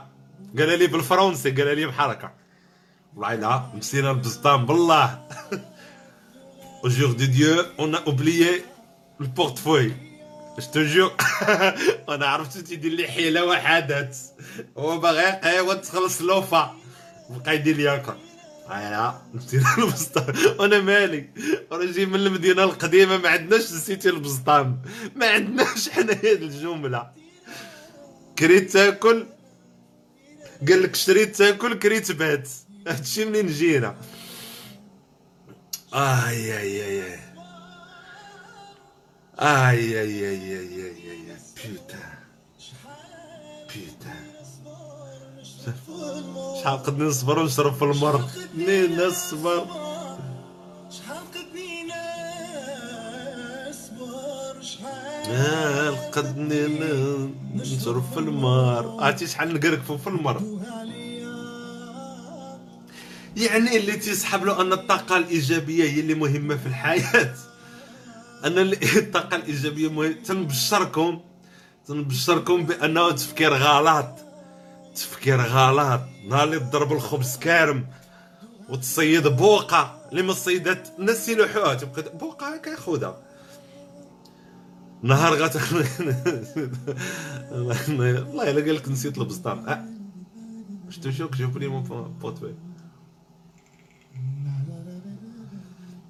قال 0.58 0.80
لي 0.80 0.88
بالفرنسي 0.88 1.52
قال 1.52 1.76
لي 1.78 1.86
بحركة. 1.86 2.32
والله 3.16 3.36
لا 3.36 3.64
نسينا 3.76 4.12
البزطام 4.12 4.66
بالله 4.66 5.20
aujourd'hui 6.86 7.28
Dieu 7.30 7.56
on 7.78 7.94
a 7.94 8.02
oublié 8.10 8.66
je 10.58 10.68
te 10.72 12.10
أنا 12.14 12.26
عرفت 12.26 12.58
تيدير 12.58 12.92
لي 12.92 13.08
حيلة 13.08 13.46
وحدات 13.46 14.18
هو 14.78 15.00
باغي 15.00 15.22
قهوه 15.24 15.74
تخلص 15.74 16.22
لوفا 16.22 16.76
بقى 17.30 17.56
يدير 17.56 17.78
لي 17.78 17.90
هكا 17.90 18.18
لا 18.70 19.22
نسيت 19.34 19.64
البسطام. 19.78 20.34
وأنا 20.60 20.80
مالي 20.80 21.30
راه 21.72 21.86
جاي 21.86 22.06
من 22.06 22.16
المدينة 22.16 22.64
القديمة 22.64 23.18
ما 23.18 23.30
عندناش 23.30 23.62
نسيتي 23.62 24.10
البسطام. 24.10 24.82
ما 25.16 25.30
عندناش 25.30 25.90
حنا 25.90 26.14
هاد 26.14 26.42
الجملة. 26.42 27.12
كريت 28.40 28.72
تاكل؟ 28.72 29.26
قال 30.68 30.84
لك 30.84 30.96
شريت 30.96 31.36
تاكل 31.36 31.80
كريت 31.80 32.12
بات. 32.12 32.50
هادشي 32.88 33.26
منين 33.26 33.48
جينا؟ 33.48 33.96
آي 35.94 36.58
آي 36.60 36.86
آي 36.86 37.14
آي. 37.14 37.33
اي 39.42 39.78
اي 39.78 40.02
اي 40.02 40.30
اي 40.30 40.60
اي 40.60 41.12
اي 41.12 41.18
بيوتان 41.64 42.14
بيوتان 43.76 44.24
شحال 46.62 46.78
قد 46.84 47.00
نصبر 47.00 47.40
ونشرب 47.40 47.74
في 47.74 47.82
المر 47.84 48.22
منين 48.56 48.98
نصبر 49.08 49.66
شحال 50.90 51.18
قد 56.12 56.38
نشرب 57.56 58.04
في 58.14 58.20
المر 58.20 59.04
عرفتي 59.04 59.28
شحال 59.28 59.54
نقرقفو 59.54 59.98
في 59.98 60.08
المر 60.08 60.60
يعني 63.38 63.78
اللي 63.78 63.92
تيسحب 63.92 64.46
له 64.46 64.62
ان 64.62 64.74
الطاقه 64.74 65.18
الايجابيه 65.18 65.84
هي 65.84 66.00
اللي 66.00 66.14
مهمه 66.14 66.56
في 66.58 66.66
الحياة 66.66 67.34
أن 68.46 68.58
الطاقة 68.98 69.36
الإيجابية 69.36 69.90
مهمه 69.90 70.12
تنبشركم 70.12 71.22
تنبشركم 71.88 72.66
بأنه 72.66 73.12
تفكير 73.12 73.54
غلط. 73.54 74.20
تفكير 74.96 75.42
غلط. 75.42 76.02
نهار 76.30 76.44
اللي 76.44 76.60
تضرب 76.60 76.92
الخبز 76.94 77.38
كارم 77.38 77.86
وتصيد 78.70 79.28
بوقة. 79.28 80.02
اللي 80.12 80.22
ما 80.22 80.34
صيدات 80.34 80.88
الناس 81.00 81.30
يلوحوها 81.30 81.74
تبقى 81.74 82.18
بوقة 82.18 82.58
كياخذها 82.58 83.22
نهار 85.02 85.34
غات 85.34 85.56
والله 87.52 87.88
إلا 88.52 88.62
قال 88.62 88.76
لك 88.76 88.90
نسيت 88.90 89.18
البسطام. 89.18 89.70
أه. 89.70 89.86
شفتو 90.90 91.12
شوك 91.12 91.36
جاوب 91.36 91.58
les 91.58 91.68
mensonges, 91.68 91.84
putain؟ 92.22 92.56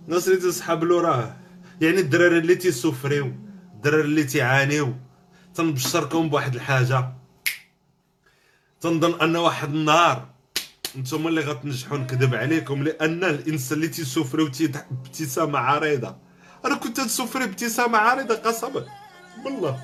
اللي 0.07 0.37
تسحب 0.37 0.83
له 0.83 1.01
راه. 1.01 1.42
يعني 1.81 1.99
الدراري 1.99 2.37
اللي 2.37 2.55
تيسوفريو 2.55 3.25
الدراري 3.73 4.01
اللي 4.01 4.23
تيعانيو 4.23 4.93
تنبشركم 5.55 6.29
بواحد 6.29 6.55
الحاجة. 6.55 7.13
تنظن 8.81 9.21
أن 9.21 9.35
واحد 9.35 9.69
النهار 9.73 10.29
نتوما 10.97 11.29
اللي 11.29 11.41
غتنجحوا 11.41 11.97
نكذب 11.97 12.35
عليكم 12.35 12.83
لأن 12.83 13.23
الإنسان 13.23 13.77
اللي 13.77 13.87
تيسوفري 13.87 14.51
بابتسامة 14.91 15.59
عريضة. 15.59 16.17
أنا 16.65 16.75
كنت 16.75 16.99
نسوفري 16.99 17.45
بابتسامه 17.45 17.97
عريضة 17.97 18.35
قسما 18.35 18.85
بالله. 19.45 19.83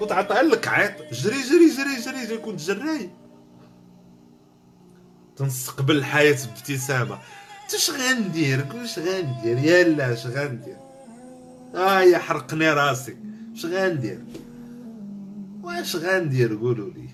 كنت 0.00 0.12
عطال 0.12 0.48
لك 0.48 0.68
عيط. 0.68 0.92
جري 1.12 1.42
جري 1.42 1.68
جري 1.76 2.00
جري 2.04 2.26
جري 2.26 2.38
كنت 2.38 2.60
جراي 2.60 3.10
تنستقبل 5.36 5.96
الحياة 5.96 6.38
بابتسامة. 6.46 7.18
اش 7.74 7.90
غندير؟ 7.90 8.66
واش 8.74 8.98
غندير. 8.98 9.58
يلا 9.58 10.12
اش 10.12 10.26
غندير؟ 10.26 10.76
آه 11.74 12.00
يا 12.00 12.18
حرقني 12.18 12.72
راسي 12.72 13.16
اش 13.54 13.66
غندير؟ 13.66 14.18
واش 15.62 15.96
غندير؟ 15.96 16.56
قولوا 16.56 16.90
لي. 16.90 17.08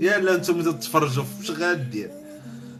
يلا 0.00 0.34
أنتم 0.34 0.62
تتفرجوا 0.62 1.24
اش 1.40 1.50
غندير؟ 1.50 2.10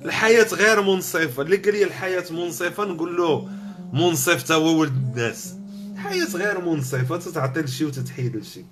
الحياة 0.05 0.47
غير 0.53 0.83
منصفة. 0.83 1.43
اللي 1.43 1.57
قال 1.57 1.75
لي 1.75 1.85
الحياة 1.85 2.25
منصفة 2.31 2.85
نقول 2.85 3.17
له 3.17 3.49
منصف 3.93 4.43
تا 4.43 4.55
هو 4.55 4.81
ولد 4.81 4.93
الناس. 4.93 5.55
الحياة 5.95 6.27
غير 6.35 6.61
منصفة 6.61 7.17
تتعطي 7.17 7.61
لشي 7.61 7.85
وتتحيد 7.85 8.37
لشي. 8.37 8.65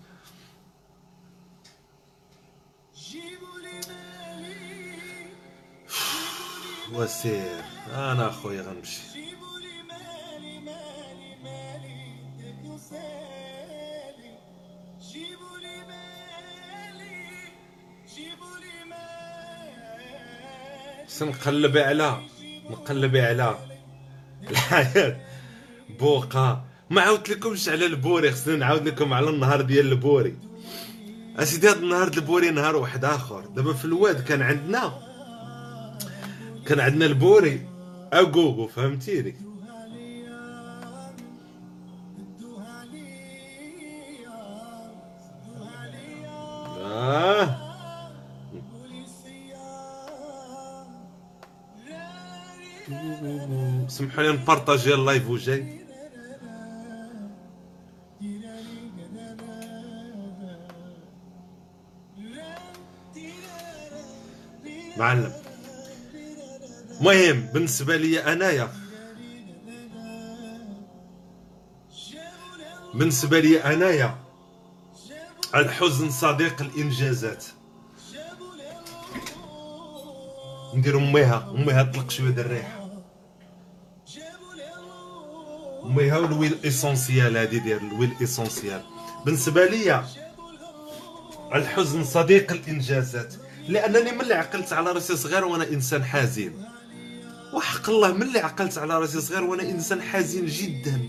وسير 6.93 7.65
أنا 7.93 8.29
اخويا 8.29 8.63
غنمشي 8.63 9.17
نقلب 21.23 21.77
على 21.77 22.21
نقلب 22.71 23.17
على 23.17 23.59
الحياة 24.51 25.17
بوقا 26.01 26.65
ما 26.91 27.01
عاودت 27.01 27.31
لكمش 27.31 27.69
على 27.69 27.87
البوري 27.87 28.33
خصني 28.33 28.57
نعاود 28.57 28.89
لكم 28.89 29.13
على 29.13 29.31
النهار 29.31 29.61
ديال 29.61 29.93
البوري. 29.93 30.37
أسيدي 31.37 31.69
هذا 31.69 31.79
النهار 31.79 32.09
البوري 32.09 32.51
نهار 32.51 32.77
واحد 32.77 33.05
آخر. 33.05 33.41
دابا 33.41 33.73
في 33.73 33.85
الواد 33.85 34.25
كان 34.25 34.43
عندنا. 34.43 35.06
كان 36.67 36.81
عندنا 36.81 37.07
البوري. 37.07 37.69
اغوغو 38.13 38.67
فهمتيني. 38.67 39.35
آه. 46.83 47.67
سمحوا 53.89 54.23
لي 54.23 54.33
نبارطاجي 54.33 54.95
اللايف 54.95 55.31
وجاي. 55.31 55.81
معلم. 64.97 65.46
مهم. 67.07 67.41
بالنسبة 67.55 67.97
لي 67.97 68.19
أنايا. 68.33 68.69
بالنسبة 72.95 73.41
لي 73.41 73.59
أنايا. 73.59 74.19
الحزن 75.55 76.11
صديق 76.11 76.63
الإنجازات. 76.63 77.45
ندير 80.75 80.99
اميهة. 80.99 81.51
اميهة 81.55 81.83
طلق 81.83 82.11
شوية 82.11 82.31
د 82.31 82.39
الريحه 82.39 82.87
أميها 85.85 86.19
و 86.19 86.24
l'huile 86.24 86.59
essentielle 86.65 87.37
هادي 87.37 87.59
ديال 87.59 87.79
l'huile 87.87 88.13
essentielle 88.23 88.83
بالنسبة 89.25 89.67
لي 89.67 90.05
الحزن 91.55 92.05
صديق 92.05 92.53
الإنجازات. 92.53 93.35
لأنني 93.69 94.13
من 94.13 94.21
اللي 94.21 94.35
عقلت 94.35 94.73
على 94.73 94.93
رأسي 94.93 95.17
صغير 95.17 95.45
وأنا 95.45 95.65
إنسان 95.65 96.05
حزين. 96.05 96.76
وحق 97.57 97.91
الله 97.91 98.13
من 98.13 98.23
اللي 98.23 98.39
عقلت 98.39 98.79
على 98.79 98.99
راسي 98.99 99.21
صغير 99.21 99.45
وأنا 99.45 99.63
إنسان 99.63 100.03
حزين 100.03 100.47
جدا. 100.47 101.01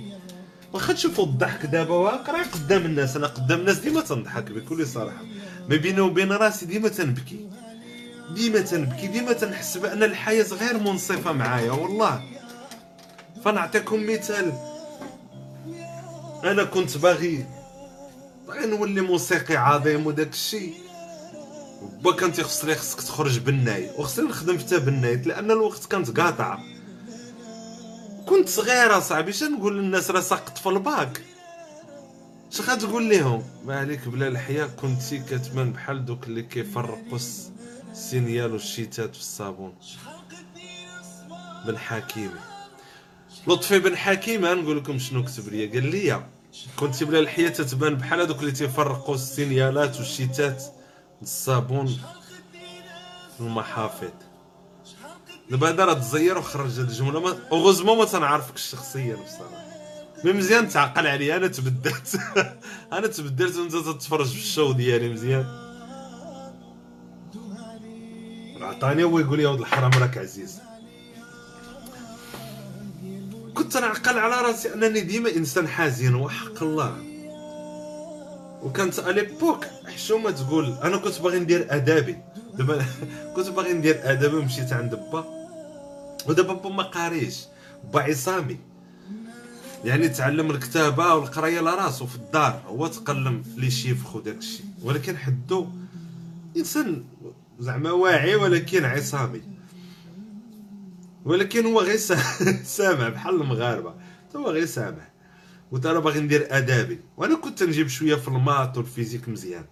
واخا 0.74 0.94
تشوفوا 0.94 1.26
الضحك 1.26 1.66
دابا 1.66 1.96
راه 1.96 2.44
قدام 2.54 2.86
الناس 2.86 3.16
أنا 3.16 3.28
قدام 3.28 3.60
الناس 3.60 3.78
ديما 3.78 4.02
تنضحك 4.02 4.52
بكل 4.52 4.88
صراحة. 4.88 5.24
ما 5.70 5.76
بيني 5.76 6.02
وبين 6.02 6.32
راسي 6.32 6.66
ديما 6.66 6.90
تنبكي. 6.90 7.50
ديما 8.36 8.60
تنبكي 8.60 9.08
ديما 9.08 9.34
تنحس 9.34 9.78
بأن 9.78 10.04
الحياة 10.04 10.46
غير 10.46 10.80
منصفة 10.80 11.32
معايا 11.32 11.72
والله. 11.72 12.24
فنعطيكم 13.46 14.10
مثال. 14.10 14.54
أنا 16.44 16.64
كنت 16.64 16.98
باغي 16.98 17.46
باغي 18.48 18.66
نولي 18.66 19.02
موسيقي 19.02 19.56
عظيم 19.56 20.08
وداك 20.08 20.34
الشيء. 20.34 20.74
با 21.82 22.12
كان 22.12 22.32
تيخص 22.32 22.66
لي 22.66 22.76
خصك 22.76 23.02
تخرج 23.02 23.40
بالناي 23.40 23.90
وخصني 23.98 24.30
نخدم 24.30 24.60
حتى 24.60 24.80
بالناي 24.80 25.16
لأن 25.16 25.52
الوقت 25.52 25.86
كانت 25.86 26.20
قاطعه 26.20 26.64
كنت 28.26 28.50
صغيره 28.50 29.00
صاحبي 29.00 29.34
شنو 29.34 29.58
نقول 29.58 29.78
للناس 29.78 30.12
راه 30.12 30.20
سقط 30.20 30.58
في 30.58 30.70
الباك 30.70 31.22
اش 32.52 32.62
غتقول 32.62 33.10
لهم 33.10 33.44
ما 33.66 33.80
عليك 33.80 34.08
بلا 34.08 34.28
الحياة 34.28 34.66
كنتي 34.66 35.20
كتبان 35.20 35.72
بحال 35.72 36.06
دوك 36.06 36.28
اللي 36.28 36.44
كيفرقوا 36.44 37.20
signal 37.92 38.52
والشيتات 38.52 39.16
في 39.16 39.22
الصابون 39.22 39.74
بن 41.66 41.78
حكيمي 41.78 42.40
لطفي 43.48 43.80
بن 43.80 43.98
حكيمه 43.98 44.54
نقول 44.54 44.78
لكم 44.78 45.00
شنو 45.00 45.24
كتب 45.24 45.48
لي 45.48 45.68
قال 45.68 45.92
لي 45.92 46.24
كنتي 46.76 47.06
بلا 47.06 47.20
الحياة 47.20 47.50
تتبان 47.50 47.96
بحال 47.96 48.22
هذوك 48.22 48.40
اللي 48.40 48.52
تيفرقوا 48.52 49.16
signal 49.16 49.86
ات 49.86 49.98
والشيتات 49.98 50.64
الصابون 51.22 51.88
في 53.38 53.40
المحافظ. 53.40 54.12
دابا 55.50 55.70
هذا 55.70 55.86
راه 55.86 55.94
تزير 55.94 56.38
وخرج 56.38 56.80
الجملة. 56.80 57.20
mais 57.20 57.38
heureusement 57.52 57.98
ما 57.98 58.06
تنعرفكش 58.06 58.70
شخصيا 58.70 59.16
بصراحة. 59.16 59.66
mais 60.24 60.34
مزيان 60.34 60.70
تعقل 60.70 61.08
عليا. 61.08 61.38
أنا 61.38 61.48
تبدلت. 61.48 62.20
أنا 62.94 63.08
تبدلت 63.08 63.56
وأنت 63.58 63.76
تتفرج 63.76 64.28
في 64.28 64.40
ال 64.40 64.46
show 64.46 64.72
ديالي 64.72 65.10
مزيان. 65.10 65.68
عطاني 68.62 69.04
هو 69.04 69.20
يقول 69.20 69.38
لي 69.38 69.46
ولد 69.46 69.60
الحرام 69.60 69.92
راك 69.92 70.18
عزيز. 70.18 70.60
كنت 73.54 73.78
نعقل 73.78 74.20
على 74.20 74.42
راسي 74.42 74.74
أنني 74.74 75.02
ديما 75.02 75.30
إنسان 75.30 75.68
حزين 75.68 76.16
وحق 76.16 76.64
الله. 76.64 77.17
وكانت 78.64 79.00
à 79.00 79.07
l'époque 79.07 79.66
حشومه 79.86 80.32
تقول. 80.32 80.78
أنا 80.84 80.98
كنت 80.98 81.22
باغي 81.22 81.40
ندير 81.40 81.68
أدابي. 81.70 82.18
دابا 82.58 82.86
كنت 83.36 83.50
باغي 83.50 83.74
ندير 83.74 84.00
أدابي 84.04 84.36
ومشيت 84.36 84.74
عند 84.74 84.96
با. 84.96 85.26
ودابا 86.28 86.54
با 86.54 86.70
ما 86.70 86.84
قاريش. 86.84 87.38
با 87.94 88.02
عصامي. 88.02 88.58
يعني 89.86 90.10
تعلم 90.10 90.52
الكتابة 90.52 91.16
والقراية 91.16 91.62
لراسو 91.62 92.06
في 92.06 92.16
الدار. 92.16 92.62
هو 92.68 92.88
تقلم 92.88 93.44
لي 93.58 93.72
شيفخ 93.72 94.16
وداك 94.16 94.38
الشيء. 94.38 94.66
ولكن 94.84 95.18
حدو 95.18 95.68
إنسان 96.58 97.04
زعما 97.60 97.92
واعي 97.92 98.36
ولكن 98.36 98.86
عصامي. 98.86 99.42
ولكن 101.26 101.66
هو 101.66 101.82
غير 101.82 101.98
سامع 102.78 103.10
بحال 103.10 103.42
المغاربة. 103.42 103.94
هو 104.36 104.52
غير 104.52 104.66
سامع. 104.66 105.08
قلت 105.72 105.86
أنا 105.86 106.00
باغي 106.00 106.20
ندير 106.20 106.48
آدابي. 106.58 107.00
وأنا 107.18 107.36
كنت 107.36 107.64
نجيب 107.64 107.88
شوية 107.88 108.16
في 108.16 108.28
les 108.28 108.47
maths 108.47 108.78
و 108.78 108.83
la 108.83 108.92
physique 108.92 109.30
مزيان. 109.30 109.66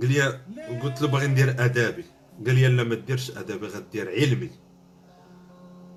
قال 0.00 0.12
لي 0.12 0.40
قلت 0.82 1.02
له 1.02 1.08
باغي 1.08 1.26
ندير 1.26 1.64
آدابي. 1.64 2.04
قال 2.46 2.54
لي 2.54 2.68
لا 2.68 2.84
ما 2.84 2.94
ديرش 2.94 3.30
آدابي 3.30 3.66
غدير 3.66 4.08
علمي. 4.08 4.50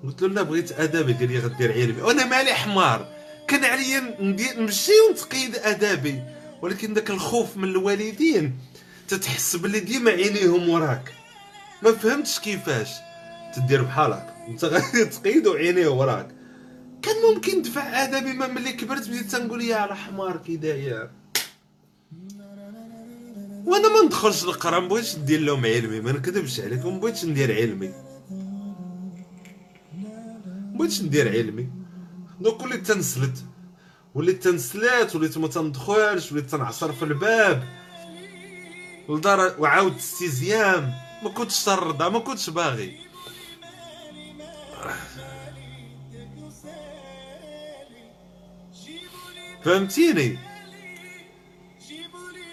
قلت 0.04 0.22
له 0.22 0.28
لا 0.28 0.42
بغيت 0.42 0.80
ادبي 0.80 1.12
قال 1.12 1.32
لي 1.32 1.38
غدير 1.38 1.72
علمي. 1.72 2.02
وأنا 2.02 2.24
مالي 2.24 2.54
حمار. 2.54 3.08
كان 3.48 3.64
عليا 3.64 4.16
نمشي 4.58 4.92
ونتقيد 5.08 5.56
ادبي 5.56 6.22
ولكن 6.62 6.94
داك 6.94 7.10
الخوف 7.10 7.56
من 7.56 7.68
الوالدين 7.68 8.58
تتحس 9.08 9.56
بلي 9.56 9.80
ديما 9.80 10.10
عينيهم 10.10 10.68
وراك. 10.68 11.12
ما 11.82 11.92
فهمتش 11.92 12.38
كيفاش 12.38 12.90
تدير 13.56 13.82
بحالك. 13.82 14.34
انت 14.48 14.64
غادي 14.72 15.04
تقيد 15.04 15.46
وعينيه 15.46 15.88
وراك. 15.88 16.37
كان 17.02 17.34
ممكن 17.34 17.62
دفع 17.62 18.04
ادبي 18.04 18.32
ما 18.32 18.46
ملي 18.46 18.72
كبرت 18.72 19.08
بديت 19.08 19.30
تنقول 19.30 19.62
يا 19.62 19.76
على 19.76 19.96
حمار 19.96 20.36
كي 20.36 20.56
داير 20.56 21.10
وأنا 23.66 23.88
ما 23.88 24.06
ندخلش 24.06 24.44
القرا 24.44 24.80
ما 24.80 24.88
بغيتش 24.88 25.16
ندير 25.16 25.40
لهم 25.40 25.66
علمي 25.66 26.00
ما 26.00 26.12
نكذبش 26.12 26.60
عليكم 26.60 26.94
ما 26.94 27.00
بغيتش 27.00 27.24
ندير 27.24 27.54
علمي. 27.56 27.92
بغيتش 30.74 31.02
ندير 31.02 31.28
علمي. 31.28 31.68
دوك 32.40 32.62
وليت 32.62 32.86
تنسلت. 32.86 33.44
وليت 34.14 34.42
تنسلات 34.44 35.16
وليت 35.16 35.38
ما 35.38 35.48
تندخلش 35.48 36.32
وليت 36.32 36.50
تنعصر 36.50 36.92
في 36.92 37.02
الباب. 37.02 37.62
لدار 39.08 39.54
وعاود 39.58 39.96
استزيام. 39.96 40.92
ما 41.22 41.30
كنتش 41.30 41.64
ترضى 41.64 42.10
ما 42.10 42.18
كنتش 42.18 42.50
باغي. 42.50 42.98
فهمتيني؟ 49.64 50.38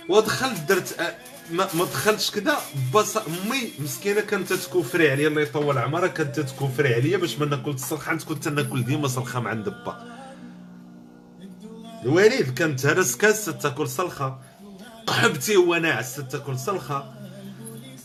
ودخلت 0.09 0.59
درت 0.59 1.15
ما, 1.51 1.67
ما 1.73 1.85
دخلتش 1.85 2.31
كذا 2.31 2.57
بس 2.93 3.17
أمي 3.17 3.71
مسكينة 3.79 4.21
كانت 4.21 4.53
تكوفري 4.53 5.11
عليا 5.11 5.27
الله 5.27 5.41
يطول 5.41 5.77
عمرها 5.77 6.07
كانت 6.07 6.39
تكوفري 6.39 6.93
عليا 6.93 7.17
باش 7.17 7.39
ما 7.39 7.45
ناكل 7.45 7.71
الصلخه 7.71 8.15
كنت 8.15 8.47
ناكل 8.47 8.83
ديما 8.83 9.07
صلخه 9.07 9.39
مع 9.39 9.49
عند 9.49 9.69
با 9.69 10.15
الوالد 12.03 12.53
كانت 12.53 12.85
هرس 12.85 13.15
كاس 13.15 13.45
تاكل 13.45 13.87
صلخه 13.87 14.39
قحبتي 15.07 15.55
هو 15.55 15.75
ناعس 15.75 16.15
تاكل 16.15 16.59
صلخه 16.59 17.13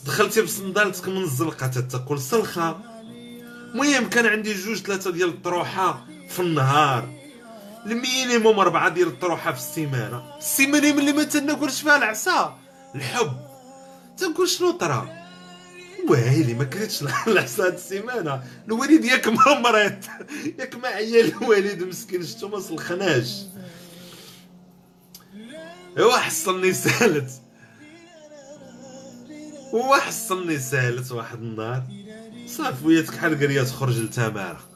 دخلتي 0.05 0.41
بصندالتك 0.41 1.07
من 1.07 1.17
الزلقة 1.17 1.67
تاكل 1.67 2.19
صلخه 2.19 2.79
المهم 3.73 4.09
كان 4.09 4.25
عندي 4.25 4.53
جوج 4.53 4.77
ثلاثة 4.77 5.11
ديال 5.11 5.29
الطروحة 5.29 6.05
في 6.29 6.39
النهار. 6.39 7.20
المينيموم 7.85 8.59
أربعة 8.59 8.89
ديال 8.89 9.07
الطروحة 9.07 9.51
في 9.51 9.57
السيمانة. 9.57 10.37
السيمانة 10.37 10.93
ملي 10.93 11.13
ما 11.13 11.23
تناكلش 11.23 11.81
فيها 11.81 11.97
العصا 11.97 12.57
الحب. 12.95 13.31
تنقول 14.17 14.49
شنو 14.49 14.71
طرا؟ 14.71 15.09
ويلي 16.09 16.53
ما 16.53 16.69
العصا 17.27 17.65
هاد 17.65 17.73
السيمانة. 17.73 18.43
الوالد 18.67 19.05
ياك 19.05 19.27
ما 19.27 19.59
مريض. 19.59 20.03
ياك 20.59 20.75
ما 20.75 20.87
عيا 20.87 21.25
الوالد 21.25 21.83
مسكين. 21.83 22.25
شتو 22.25 22.47
ما 22.47 22.59
سلخناش. 22.59 23.41
ايوا 25.97 26.17
حصلني 26.17 26.73
سالت. 26.73 27.31
هو 29.73 29.95
حصلني 29.95 30.59
سالت 30.59 31.11
واحد 31.11 31.41
النهار. 31.41 31.83
صافي 32.47 32.87
ويا 32.87 33.01
تكحل 33.01 33.43
قرية 33.43 33.63
تخرج 33.63 33.99
لتمارة. 33.99 34.70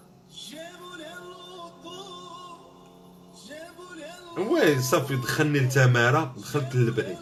oui 4.38 4.82
صافي 4.82 5.16
دخلني 5.16 5.60
لتمارة 5.60 6.36
دخلت 6.38 6.76
للبني. 6.76 7.18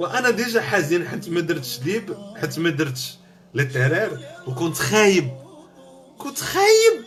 وأنا 0.00 0.30
déjà 0.30 0.60
حزين 0.62 1.08
حيت 1.08 1.28
ما 1.28 1.40
درتش 1.40 1.80
les 1.84 1.96
beaux 1.96 2.16
حيت 2.36 2.58
ما 2.58 2.70
درتش 2.70 3.14
arts 3.54 4.18
وكنت 4.46 4.76
خايب. 4.76 5.30
كنت 6.18 6.38
خايب! 6.38 7.04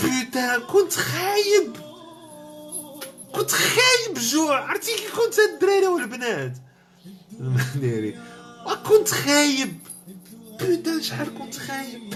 putain 0.00 0.58
كنت 0.58 0.92
خايب! 0.92 1.76
كنت 3.34 3.50
خايب 3.50 4.18
جوع! 4.18 4.60
عرفتي 4.60 4.96
كي 4.96 5.08
كنت 5.16 5.38
الدراري 5.38 5.86
والبنات؟ 5.86 6.52
المنيري. 7.40 8.18
كنت 8.88 9.08
خايب! 9.08 9.78
putain 10.60 11.00
شحال 11.02 11.34
كنت 11.38 11.56
خايب؟ 11.56 12.00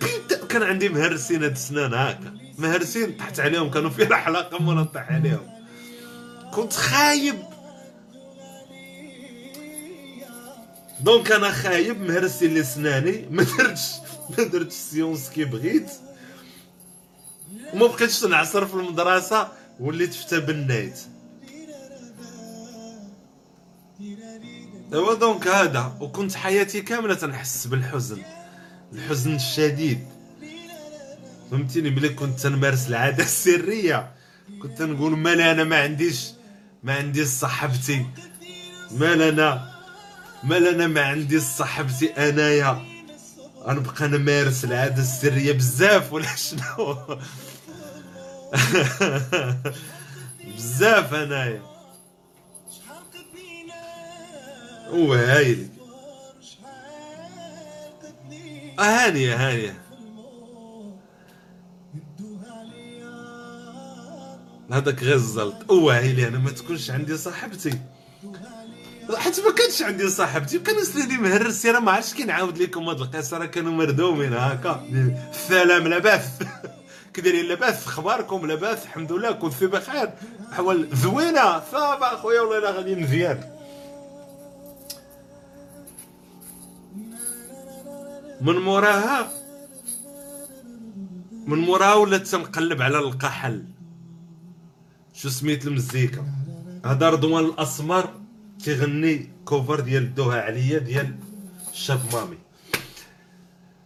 بوتا 0.00 0.46
كان 0.46 0.62
عندي 0.62 0.88
مهرسين 0.88 1.42
هاد 1.42 1.52
السنان 1.52 1.94
هكا. 1.94 2.41
مهرسين 2.58 3.12
طحت 3.12 3.40
عليهم 3.40 3.70
كانوا 3.70 3.90
في 3.90 4.02
الحلقة 4.02 4.62
ما 4.62 4.74
نطيح 4.74 5.12
عليهم. 5.12 5.50
كنت 6.54 6.72
خايب. 6.72 7.36
دونك 11.00 11.32
أنا 11.32 11.50
خايب 11.50 12.00
مهرسي 12.00 12.48
لسناني 12.48 13.26
ما 13.30 13.42
درتش 13.42 13.90
ما 14.38 14.44
درتش 14.44 14.74
سيونس 14.74 15.30
كي 15.30 15.44
بغيت. 15.44 15.90
وما 17.74 17.86
بقيتش 17.86 18.24
نعصر 18.24 18.66
في 18.66 18.74
المدرسة 18.74 19.48
وليت 19.80 20.14
في 20.14 20.26
تبنيت. 20.26 20.98
أيوا 24.92 25.14
دونك 25.14 25.48
هذا. 25.48 25.96
وكنت 26.00 26.34
حياتي 26.34 26.80
كاملة 26.80 27.14
تنحس 27.14 27.66
بالحزن 27.66 28.22
الحزن 28.92 29.34
الشديد. 29.34 30.06
فهمتيني 31.52 31.90
ملي 31.90 32.08
كنت 32.08 32.40
تنمارس 32.40 32.88
العادة 32.88 33.24
السرية. 33.24 34.12
كنت 34.62 34.82
نقول 34.82 35.16
مال 35.16 35.40
أنا 35.40 35.64
ما 35.64 35.76
عنديش 35.82 36.30
ما 36.82 36.94
عندي 36.94 37.24
صاحبتي. 37.24 38.06
مال 38.90 39.22
أنا 39.22 39.72
مال 40.44 40.66
أنا 40.66 40.86
ما 40.86 41.02
عندي 41.02 41.40
صاحبتي 41.40 42.06
أنايا. 42.06 42.82
غنبقى 43.62 44.08
نمارس 44.08 44.64
العادة 44.64 45.02
السرية 45.02 45.52
بزاف 45.52 46.12
ولا 46.12 46.36
شنو؟ 46.36 46.96
بزاف 50.56 51.14
أنايا. 51.14 51.62
وهايلي 54.90 55.68
هانيه 58.78 59.48
هانيه 59.48 59.81
هذاك 64.70 65.02
غير 65.02 65.14
الزلط. 65.14 65.70
اوعي 65.70 66.28
أنا 66.28 66.38
ما 66.38 66.50
تكونش 66.50 66.90
عندي 66.90 67.16
صاحبتي. 67.16 67.78
حيت 69.16 69.40
ما 69.40 69.52
كانش 69.52 69.82
عندي 69.82 70.08
صاحبتي 70.08 70.58
كان 70.58 70.84
سلالي 70.84 71.16
مهرس 71.16 71.66
أنا 71.66 71.80
ما 71.80 71.92
عرفتش 71.92 72.14
كي 72.14 72.24
نعاود 72.24 72.58
لكم 72.58 72.88
هاد 72.88 73.00
القصة. 73.00 73.38
راه 73.38 73.46
كانوا 73.46 73.72
مردومين 73.72 74.32
هكا. 74.32 74.86
السلام 75.30 75.88
لاباس 75.88 76.24
كي 77.14 77.20
دايرين 77.20 77.44
لاباس 77.44 77.86
اخباركم 77.86 78.46
لاباس 78.46 78.82
الحمد 78.82 79.12
لله 79.12 79.32
كنت 79.32 79.52
في 79.52 79.66
بخير. 79.66 80.10
أحوال 80.52 80.88
زوينة. 80.96 81.60
صافا 81.72 82.14
أخويا 82.14 82.40
والله 82.40 82.70
غادي 82.70 82.94
مزيان 82.94 83.52
من 88.40 88.58
موراها 88.58 89.32
من 91.46 91.58
موراها 91.58 91.94
ولات 91.94 92.26
تنقلب 92.26 92.82
على 92.82 92.98
القحل. 92.98 93.64
شو 95.22 95.28
سميت 95.28 95.66
المزيكا؟ 95.66 96.26
هذا 96.84 97.10
رضوان 97.10 97.44
الأسمر 97.44 98.20
كيغني 98.64 99.30
كوفر 99.44 99.80
ديال 99.80 100.14
دوها 100.14 100.42
عليا 100.42 100.78
ديال 100.78 101.16
شاب 101.72 102.00
مامي. 102.12 102.38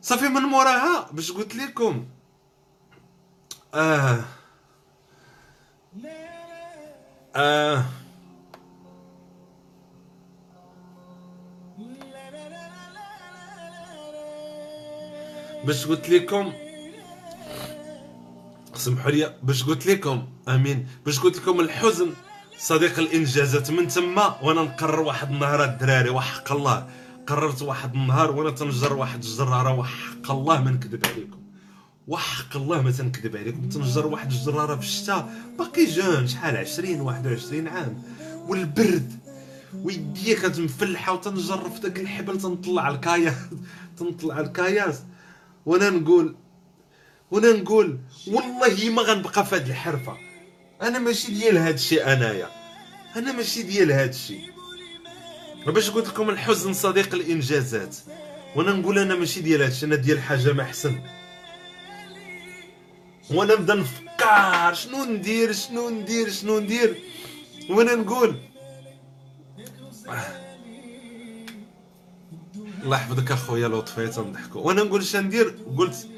صافي 0.02 0.28
من 0.28 0.40
موراها 0.40 1.10
باش 1.12 1.32
قلت 1.32 1.56
لكم 1.56 2.06
آه 3.74 4.24
آه 7.36 7.84
باش 15.64 15.86
قلت 15.86 16.08
لكم 16.08 16.52
سمحوا 18.78 19.10
لي 19.10 19.34
باش 19.42 19.64
قلت 19.64 19.86
لكم 19.86 20.26
آمين. 20.48 20.86
باش 21.06 21.20
قلت 21.20 21.36
لكم 21.36 21.60
الحزن 21.60 22.10
صديق 22.58 22.98
الإنجازات 22.98 23.70
من 23.70 23.88
تما 23.88 24.36
وأنا 24.42 24.62
نقرر 24.62 25.00
واحد 25.00 25.30
النهار 25.30 25.64
الدراري 25.64 26.10
وحق 26.10 26.52
الله. 26.52 26.86
قررت 27.26 27.62
واحد 27.62 27.94
النهار 27.94 28.30
وأنا 28.30 28.50
تنجر 28.50 28.92
واحد 28.92 29.24
الجراره 29.24 29.74
وحق 29.74 30.30
الله 30.30 30.62
ما 30.62 30.70
نكذب 30.70 31.06
عليكم. 31.06 31.38
وحق 32.08 32.56
الله 32.56 32.82
ما 32.82 32.90
تنكذب 32.90 33.36
عليكم. 33.36 33.68
تنجر 33.68 34.06
واحد 34.06 34.30
الجراره 34.32 34.74
في 34.76 34.82
الشتاء 34.82 35.30
باقي 35.58 35.84
جون 35.84 36.26
شحال؟ 36.26 36.56
20 36.56 37.00
21 37.00 37.68
عام. 37.68 38.02
والبرد. 38.48 39.12
ويديا 39.82 40.34
كانت 40.34 40.58
مفلحه 40.58 41.12
وتنجر 41.12 41.70
في 41.70 41.80
داك 41.80 42.00
الحبل 42.00 42.40
تنطلع 42.40 42.88
الكاياس 42.88 43.34
تنطلع 43.98 44.40
الكاياس. 44.40 45.02
وأنا 45.66 45.90
نقول 45.90 46.34
وأنا 47.30 47.52
نقول 47.52 47.98
والله 48.26 48.90
ما 48.90 49.02
غنبقى 49.02 49.46
في 49.46 49.56
هذه 49.56 49.70
الحرفة. 49.70 50.16
أنا 50.82 50.98
ماشي 50.98 51.32
ديال 51.32 51.58
هذا 51.58 51.74
الشيء 51.74 52.12
أنايا. 52.12 52.50
أنا 53.16 53.32
ماشي 53.32 53.62
ديال 53.62 53.92
هذا 53.92 54.10
الشيء. 54.10 54.50
باش 55.66 55.90
قلت 55.90 56.08
لكم 56.08 56.30
الحزن 56.30 56.72
صديق 56.72 57.14
الإنجازات. 57.14 57.96
وأنا 58.56 58.72
نقول 58.72 58.98
أنا 58.98 59.14
ماشي 59.14 59.40
ديال 59.40 59.62
هذا 59.62 59.70
الشيء 59.70 59.88
أنا 59.88 59.96
ديال 59.96 60.20
حاجة 60.20 60.52
ما 60.52 60.62
أحسن. 60.62 61.00
وأنا 63.30 63.54
نبدا 63.54 63.74
نفكر 63.74 64.74
شنو 64.74 65.04
ندير 65.04 65.52
شنو 65.52 65.90
ندير 65.90 66.30
شنو 66.30 66.58
ندير. 66.58 66.96
وأنا 67.70 67.94
نقول 67.94 68.36
الله 72.82 72.96
يحفظك 72.96 73.32
أخويا 73.32 73.68
لطفي 73.68 74.08
تنضحكوا. 74.08 74.60
وأنا 74.60 74.82
نقول 74.82 75.00
اش 75.00 75.16
ندير؟ 75.16 75.54
قلت 75.78 76.08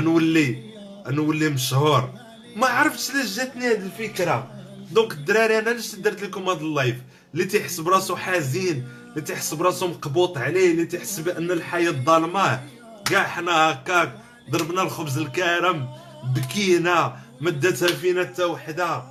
نولي 0.00 0.74
نولي 1.06 1.48
مشهور 1.48 2.10
ما 2.56 2.66
عرفتش 2.66 3.10
علاش 3.10 3.36
جاتني 3.36 3.66
هذه 3.66 3.86
الفكرة. 3.86 4.50
donc 4.90 5.12
الدراري 5.12 5.58
أنا 5.58 5.70
علاش 5.70 5.94
درت 5.94 6.22
لكم 6.22 6.48
هذا 6.48 6.60
ال 6.60 6.66
live؟ 6.66 6.96
اللي 7.34 7.44
تيحس 7.44 7.80
براسو 7.80 8.16
حزين 8.16 8.88
اللي 9.10 9.20
تيحس 9.20 9.54
براسو 9.54 9.86
مقبوط 9.86 10.38
عليه 10.38 10.70
اللي 10.70 10.84
تيحس 10.84 11.20
بأن 11.20 11.50
الحياة 11.50 11.90
ظلماه 11.90 12.60
كاع 13.04 13.22
حنا 13.22 13.52
هكاك 13.52 14.18
ضربنا 14.50 14.82
الخبز 14.82 15.18
الكرم 15.18 15.88
بكينا 16.24 17.16
مدتها 17.40 17.88
فينا 17.88 18.24
حتى 18.24 18.44
وحدة. 18.44 19.02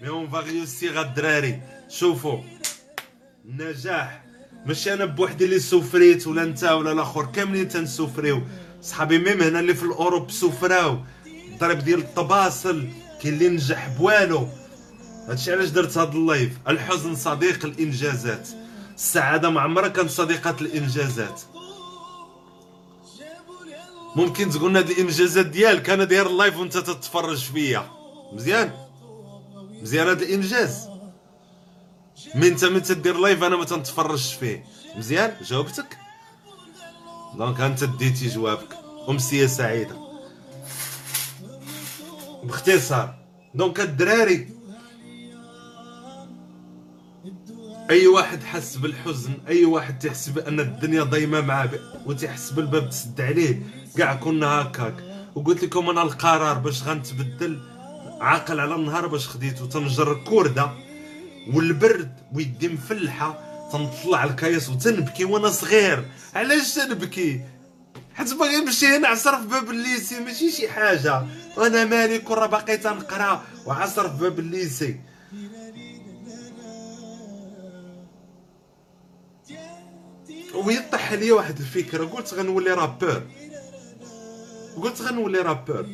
mais 0.00 0.08
en 0.08 0.28
vrai 0.28 0.64
غا 0.84 1.00
الدراري 1.00 1.62
شوفوا 1.88 2.38
النجاح 3.44 4.24
ماشي 4.66 4.92
أنا 4.92 5.04
بوحدي 5.04 5.44
اللي 5.44 5.58
souffrيت 5.58 6.26
ولا 6.26 6.42
أنت 6.42 6.64
ولا 6.64 6.92
الآخر. 6.92 7.26
كاملين 7.26 7.68
تن 7.68 7.82
souffrيو. 7.82 8.42
صحابي 8.82 9.18
même 9.18 9.42
هنا 9.42 9.60
اللي 9.60 9.74
في 9.74 9.82
ال 9.82 9.89
Europe 9.89 10.30
souffrاو. 10.30 10.98
ضرب 11.58 11.78
ديال 11.78 11.98
الطباصل 11.98 12.88
كاين 13.22 13.34
اللي 13.34 13.48
نجح 13.48 13.88
بوالو. 13.88 14.48
هادشي 15.28 15.52
علاش 15.52 15.68
درت 15.68 15.98
هاد 15.98 16.14
ال 16.14 16.20
live؟ 16.20 16.52
الحزن 16.68 17.16
صديق 17.16 17.64
الإنجازات. 17.64 18.48
السعادة 18.94 19.50
ما 19.50 19.60
عمرها 19.60 19.88
كانت 19.88 20.10
صديقه 20.10 20.56
الإنجازات. 20.60 21.40
ممكن 24.16 24.50
تقول 24.50 24.76
هاد 24.76 24.90
الإنجازات 24.90 25.46
ديالك 25.46 25.90
أنا 25.90 26.04
داير 26.04 26.26
ال 26.26 26.32
live 26.32 26.56
وأنت 26.58 26.76
تتفرج 26.78 27.38
فيا. 27.38 27.90
مزيان؟ 28.32 28.72
مزيان 29.82 30.08
هاد 30.08 30.22
الإنجاز. 30.22 30.88
من 32.34 32.44
أنت 32.44 32.64
من 32.64 32.82
تدير 32.82 33.16
live 33.18 33.42
أنا 33.42 33.56
ما 33.56 33.64
تنتفرجش 33.64 34.34
فيه. 34.34 34.64
مزيان؟ 34.96 35.36
جاوبتك؟ 35.42 35.96
donc 37.34 37.60
انت 37.60 37.84
ديتي 37.84 38.28
جوابك 38.28 38.76
امسيه 39.08 39.46
سعيدة. 39.46 39.96
باختصار 42.44 43.14
donc 43.54 43.80
الدراري 43.80 44.48
أي 47.90 48.06
واحد 48.06 48.42
حس 48.42 48.76
بالحزن 48.76 49.32
أي 49.48 49.64
واحد 49.64 49.98
تحس 49.98 50.28
بأن 50.28 50.60
الدنيا 50.60 51.02
ضيمة 51.02 51.40
معاه 51.40 51.70
وتحس 52.06 52.50
بالباب 52.50 52.90
تسد 52.90 53.20
عليه 53.20 53.62
كاع 53.96 54.14
كنا 54.14 54.46
هكاك. 54.46 54.94
وقلت 55.34 55.64
لكم 55.64 55.90
أنا 55.90 56.02
القرار 56.02 56.58
باش 56.58 56.82
غنتبدل 56.82 57.60
عاقل 58.20 58.60
على 58.60 58.74
النهار 58.74 59.06
باش 59.06 59.28
خديته 59.28 59.66
تنجر 59.66 60.14
كورده 60.24 60.70
والبرد 61.52 62.12
ويدي 62.32 62.68
مفلحة 62.68 63.49
تنطلع 63.72 64.24
الكايس 64.24 64.68
وتنبكي 64.68 65.24
وأنا 65.24 65.50
صغير. 65.50 66.10
علاش 66.34 66.74
تنبكي؟ 66.74 67.40
حيت 68.14 68.34
باغي 68.34 68.56
نمشي 68.56 68.98
نعصر 68.98 69.36
في 69.40 69.46
باب 69.46 69.70
ال 69.70 69.78
lycée 69.78 70.20
ماشي 70.20 70.50
شي 70.52 70.68
حاجة. 70.68 71.26
وأنا 71.56 71.84
مالي 71.84 72.18
كره 72.18 72.46
باقي 72.46 72.76
تنقرا 72.76 73.44
وعصر 73.66 74.08
في 74.08 74.16
باب 74.16 74.38
ال 74.38 74.47
lycée. 74.47 75.00
ويطيح 80.54 81.12
عليا 81.12 81.32
واحد 81.32 81.58
الفكرة 81.58 82.04
قلت 82.04 82.34
غنولي 82.34 82.70
rappeur 82.70 83.22
قلت 84.76 85.02
غنولي 85.02 85.38
rappeur 85.38 85.86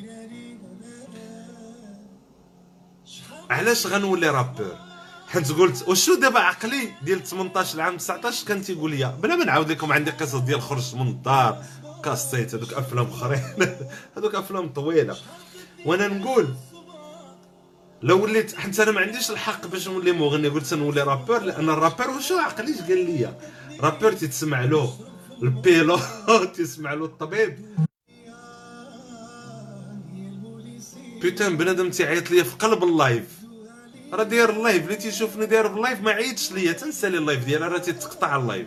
علاش 3.50 3.86
غنولي 3.86 4.30
rappeur 4.30 4.85
حيت 5.28 5.52
قلت 5.52 5.88
وشو 5.88 6.14
دابا 6.14 6.40
عقلي 6.40 6.92
ديال 7.02 7.24
18 7.24 7.80
عام 7.80 7.96
19 7.96 8.46
كان 8.46 8.62
تيقول 8.62 8.90
لي 8.90 9.14
بلا 9.22 9.36
ما 9.36 9.44
نعاود 9.44 9.70
لكم 9.70 9.92
عندي 9.92 10.10
قصص 10.10 10.34
ديال 10.34 10.62
خرجت 10.62 10.94
من 10.94 11.08
الدار 11.08 11.62
كاسيت 12.04 12.54
هذوك 12.54 12.72
أفلام 12.72 13.06
آخرين. 13.06 13.40
هذوك 14.16 14.34
أفلام 14.34 14.68
طويلة. 14.68 15.16
وأنا 15.86 16.08
نقول 16.08 16.54
لو 18.02 18.22
وليت 18.22 18.56
حيت 18.56 18.80
أنا 18.80 18.90
ما 18.90 19.00
عنديش 19.00 19.30
الحق 19.30 19.66
باش 19.66 19.88
نولي 19.88 20.12
مغني. 20.12 20.48
قلت 20.48 20.74
نولي 20.74 21.02
رابور 21.02 21.38
لأن 21.38 21.70
الرابور 21.70 22.10
وشو 22.10 22.38
عقلي؟ 22.38 22.74
قال 22.74 23.06
لي؟ 23.06 23.34
رابور 23.80 24.12
تتسمع 24.12 24.64
له 24.64 24.98
البيلو 25.42 25.98
تسمع 26.56 26.94
له 26.94 27.04
الطبيب. 27.04 27.58
بيتان 31.22 31.56
بنادم 31.56 31.90
تيعيط 31.90 32.30
ليا 32.30 32.42
في 32.42 32.56
قلب 32.56 32.84
اللايف. 32.84 33.45
راه 34.12 34.22
داير 34.22 34.50
اللايف 34.50 34.84
اللي 34.84 34.96
تيشوفني 34.96 35.46
داير 35.46 35.68
في 35.68 35.76
اللايف 35.76 36.00
ما 36.00 36.10
عيطش 36.10 36.52
ليا 36.52 36.72
تنسى 36.72 37.08
لي 37.10 37.18
اللايف 37.18 37.44
ديالها 37.44 37.68
راه 37.68 37.78
تيتقطع 37.78 38.36
اللايف. 38.36 38.66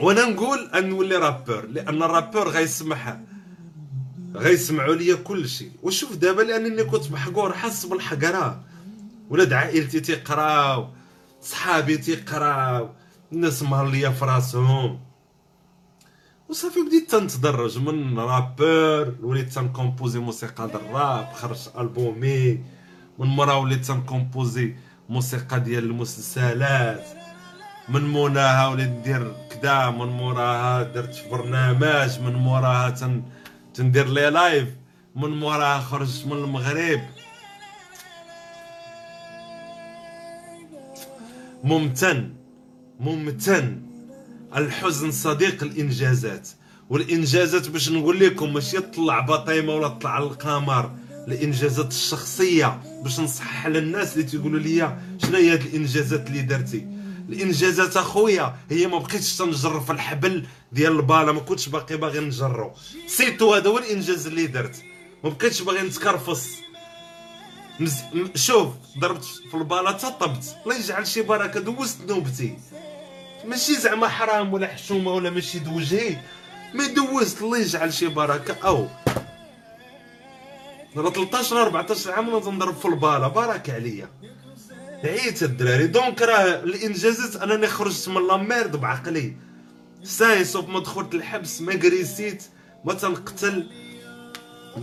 وأنا 0.00 0.24
نقول 0.24 0.70
أن 0.74 0.88
نولي 0.88 1.16
rappeur 1.16 1.66
لأن 1.66 2.02
ال 2.02 2.08
rappeur 2.08 2.48
غيسمح 2.48 3.18
غيسمعوا 4.34 4.94
ليا 4.94 5.14
كل 5.14 5.48
شيء. 5.48 5.72
وشوف 5.82 6.16
دابا 6.16 6.42
لأنني 6.42 6.84
كنت 6.84 7.10
محقور 7.12 7.52
حس 7.52 7.86
بالحقرة. 7.86 8.60
ولاد 9.30 9.52
عائلتي 9.52 10.00
تيقراو 10.00 10.88
صحابي 11.42 11.96
تيقراو 11.96 12.90
الناس 13.32 13.62
مهر 13.62 13.86
ليا 13.86 14.10
في 14.10 14.24
راسهم. 14.24 15.13
وصافي 16.48 16.80
بديت 16.86 17.10
تنتدرج 17.10 17.78
من 17.78 18.18
rappeur 18.18 19.14
وليت 19.22 19.52
تن 19.52 19.67
composي 19.67 20.18
موسيقى 20.18 20.64
الراب 20.64 21.32
خرج 21.32 21.68
ألبومي. 21.78 22.60
من 23.18 23.26
مورا 23.26 23.54
وليت 23.54 23.84
تن 23.84 24.04
composي 24.04 24.74
موسيقى 25.08 25.60
ديال 25.60 25.84
المسلسلات. 25.84 27.06
من 27.88 28.08
موراها 28.08 28.68
وليت 28.68 28.88
ندير 28.88 29.36
كدا 29.50 29.90
من 29.90 30.06
موراها 30.06 30.82
درت 30.82 31.28
برنامج 31.30 32.20
من 32.20 32.34
موراها 32.34 32.90
تن 32.90 33.22
تندير 33.74 34.06
لي 34.08 34.30
لايف 34.30 34.68
من 35.16 35.30
موراها 35.40 35.80
خرجت 35.80 36.26
من 36.26 36.32
المغرب. 36.32 37.00
ممتن 41.64 42.34
ممتن. 43.00 43.93
الحزن 44.56 45.10
صديق 45.10 45.62
الإنجازات 45.62 46.48
والإنجازات 46.90 47.68
باش 47.68 47.90
نقول 47.90 48.20
لكم 48.20 48.52
ماشي 48.52 48.80
طلع 48.80 49.20
بطيمة 49.20 49.74
ولا 49.74 49.88
طلع 49.88 50.18
القمر. 50.18 50.90
الإنجازات 51.28 51.92
الشخصية 51.92 52.80
باش 53.02 53.20
نصحح 53.20 53.66
للناس 53.66 54.12
اللي 54.12 54.24
تيقولوا 54.24 54.60
لي 54.60 54.98
شنو 55.22 55.36
هي 55.36 55.52
هاد 55.52 55.60
الإنجازات 55.60 56.26
اللي 56.26 56.42
درتي 56.42 56.86
الإنجازات 57.28 57.96
أخويا 57.96 58.56
هي 58.70 58.86
ما 58.86 58.98
بقيتش 58.98 59.36
تنجر 59.36 59.80
في 59.80 59.92
الحبل 59.92 60.46
ديال 60.72 60.92
البالا 60.92 61.32
ما 61.32 61.40
كنتش 61.40 61.68
باقي 61.68 61.96
باغي 61.96 62.20
نجرو. 62.20 62.72
c'est 63.06 63.33
tout 63.33 63.54
هذا 63.54 63.68
هو 63.70 63.78
الإنجاز 63.78 64.26
اللي 64.26 64.46
درت 64.46 64.82
ما 65.24 65.30
بقيتش 65.30 65.62
باغي 65.62 65.82
نتكرفص. 65.82 66.48
مز... 67.80 67.94
شوف 68.34 68.68
ضربت 68.98 69.24
في 69.24 69.56
البالا 69.56 69.92
تطبت 69.92 70.56
الله 70.64 70.76
يجعل 70.78 71.06
شي 71.06 71.22
بركة 71.22 71.60
دوزت 71.60 71.96
نوبتي. 72.08 72.58
ماشي 73.46 73.74
زعما 73.74 74.08
حرام 74.08 74.52
ولا 74.52 74.66
حشومة 74.66 75.12
ولا 75.12 75.30
ماشي 75.30 75.58
دوجهي 75.58 76.16
ما 76.74 76.86
دوزت 76.86 77.42
الله 77.42 77.58
يجعل 77.58 77.92
شي 77.92 78.08
بركة؟ 78.08 78.56
أو. 78.64 78.88
راه 80.96 81.10
13 81.10 81.62
14 81.62 82.12
عام 82.12 82.28
وأنا 82.28 82.44
تنضرب 82.44 82.74
في 82.74 82.84
البالا 82.84 83.28
بارك 83.28 83.70
عليا. 83.70 84.08
عييت 85.04 85.42
الدراري. 85.42 85.86
donc 85.86 86.22
راه 86.22 86.44
الإنجازات 86.44 87.42
أنني 87.42 87.66
خرجت 87.66 88.08
من 88.08 88.26
la 88.26 88.40
merde 88.40 88.76
بعقلي. 88.76 89.36
sain 90.02 90.44
et 90.44 90.52
sauf 90.52 90.68
ما 90.68 90.80
دخلت 90.80 91.14
الحبس 91.14 91.60
ما 91.60 91.74
كريسيت 91.74 92.42
ما 92.84 92.94
تنقتل. 92.94 93.66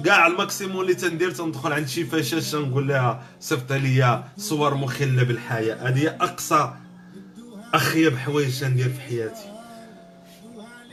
كاع 0.05 0.27
ال 0.27 0.34
maximum 0.34 0.81
اللي 0.81 0.93
تندير 0.93 1.31
تندخل 1.31 1.73
عند 1.73 1.87
شي 1.87 2.05
فشاشة 2.05 2.59
نقول 2.59 2.87
لها 2.87 3.23
صيفط 3.39 3.71
ليا 3.71 4.23
صور 4.37 4.73
مخلة 4.75 5.23
بالحياة. 5.23 5.75
هذه 5.75 6.07
أقصى 6.21 6.73
اخيب 7.73 8.17
حوايج 8.17 8.59
تندير 8.59 8.89
في 8.89 9.01
حياتي. 9.01 9.51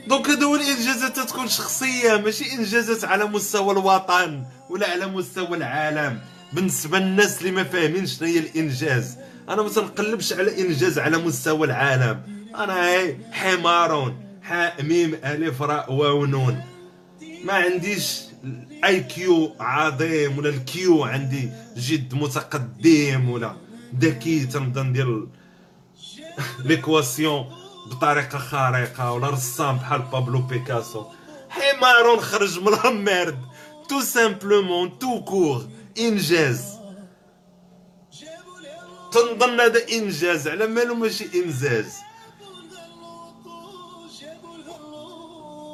donc 0.07 0.29
هادو 0.29 0.55
الإنجازات 0.55 1.19
تكون 1.19 1.47
شخصية 1.47 2.17
ماشي 2.17 2.51
إنجازات 2.51 3.03
على 3.03 3.25
مستوى 3.25 3.71
الوطن 3.71 4.43
ولا 4.69 4.89
على 4.89 5.07
مستوى 5.07 5.57
العالم. 5.57 6.19
بالنسبة 6.53 6.99
للناس 6.99 7.39
اللي 7.39 7.51
ما 7.51 7.63
فاهمين 7.63 8.05
شنو 8.05 8.27
هي 8.27 8.39
الإنجاز. 8.39 9.17
أنا 9.49 9.61
ما 9.61 9.69
تنقلبش 9.69 10.33
على 10.33 10.61
إنجاز 10.61 10.99
على 10.99 11.17
مستوى 11.17 11.67
العالم. 11.67 12.21
أنا 12.55 12.97
حمار 13.31 14.15
حاء 14.43 14.83
ميم 14.83 15.15
ألف 15.25 15.61
راء 15.61 15.93
واو 15.93 16.25
نون. 16.25 16.61
ما 17.43 17.53
عنديش 17.53 18.19
IQ 18.85 19.55
عظيم 19.59 20.37
ولا 20.37 20.49
ال 20.49 20.67
IQ 20.67 21.03
عندي 21.03 21.49
جد 21.77 22.13
متقدم 22.13 23.29
ولا. 23.29 23.55
ذكي 23.99 24.45
تنبدأ 24.45 24.83
ندير 24.83 25.27
les 26.65 26.87
équations 26.87 27.51
بطريقه 27.85 28.37
خارقه 28.37 29.11
ولا 29.11 29.29
رسام 29.29 29.77
بحال 29.77 30.01
بابلو 30.01 30.39
بيكاسو 30.41 31.05
حمار 31.49 32.19
خرج 32.19 32.59
من 32.59 32.73
ال 32.85 32.94
merde 32.94 33.39
tout 33.89 34.01
simplement 34.01 34.99
tout 34.99 35.23
court 35.23 35.67
انجاز 35.99 36.79
تنظن 39.11 39.59
هذا 39.59 39.87
انجاز 39.91 40.47
على 40.47 40.67
مالو 40.67 40.95
ماشي 40.95 41.25
انجاز 41.35 41.93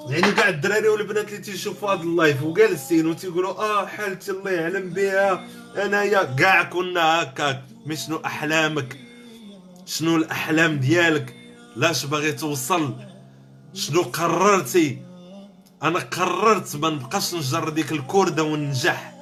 يعني 0.09 0.31
كاع 0.31 0.49
الدراري 0.49 0.87
والبنات 0.87 1.27
اللي 1.27 1.37
تيشوفوا 1.37 1.93
هذا 1.93 2.01
اللايف 2.01 2.43
وجالسين 2.43 3.07
وتيقولوا 3.07 3.51
آه 3.51 3.85
حالتي 3.85 4.31
الله 4.31 4.51
يعلم 4.51 4.89
بها 4.89 5.47
انايا 5.75 6.23
كاع 6.23 6.63
كنا 6.63 7.23
هكاك 7.23 7.63
mais 7.85 7.95
شنو 7.95 8.21
احلامك 8.25 9.04
شنو 9.85 10.15
الأحلام 10.15 10.79
ديالك؟ 10.79 11.35
لاش 11.75 12.05
باغي 12.05 12.31
توصل؟ 12.31 12.95
شنو 13.73 14.01
قررتي؟ 14.01 15.01
أنا 15.83 15.99
قررت 15.99 16.75
ما 16.75 16.89
نبقاش 16.89 17.33
نجر 17.33 17.69
ديك 17.69 17.91
الكوردة 17.91 18.43
وننجح. 18.43 19.13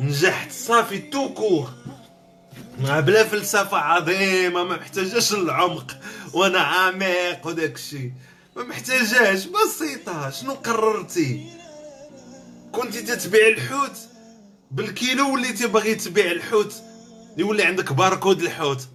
نجحت 0.00 0.52
صافي 0.52 0.98
tout 0.98 1.34
court. 1.34 1.70
بلا 2.78 3.24
فلسفة 3.24 3.76
عظيمة 3.76 4.64
ما 4.64 4.76
محتاجاش 4.76 5.32
العمق. 5.32 5.96
وأنا 6.32 6.58
عميق 6.58 7.46
وداك 7.46 7.74
الشيء. 7.74 8.12
ما 8.56 8.62
محتاجاش 8.62 9.46
بسيطة. 9.46 10.30
شنو 10.30 10.52
قررتي؟ 10.52 11.46
كنتي 12.72 13.02
تتبيع 13.02 13.48
الحوت؟ 13.48 13.96
بالكيلو 14.70 15.34
وليتي 15.34 15.66
باغي 15.66 15.94
تبيع 15.94 16.32
الحوت؟ 16.32 16.74
يولي 17.36 17.64
عندك 17.64 17.92
باركود 17.92 18.42
الحوت. 18.42 18.88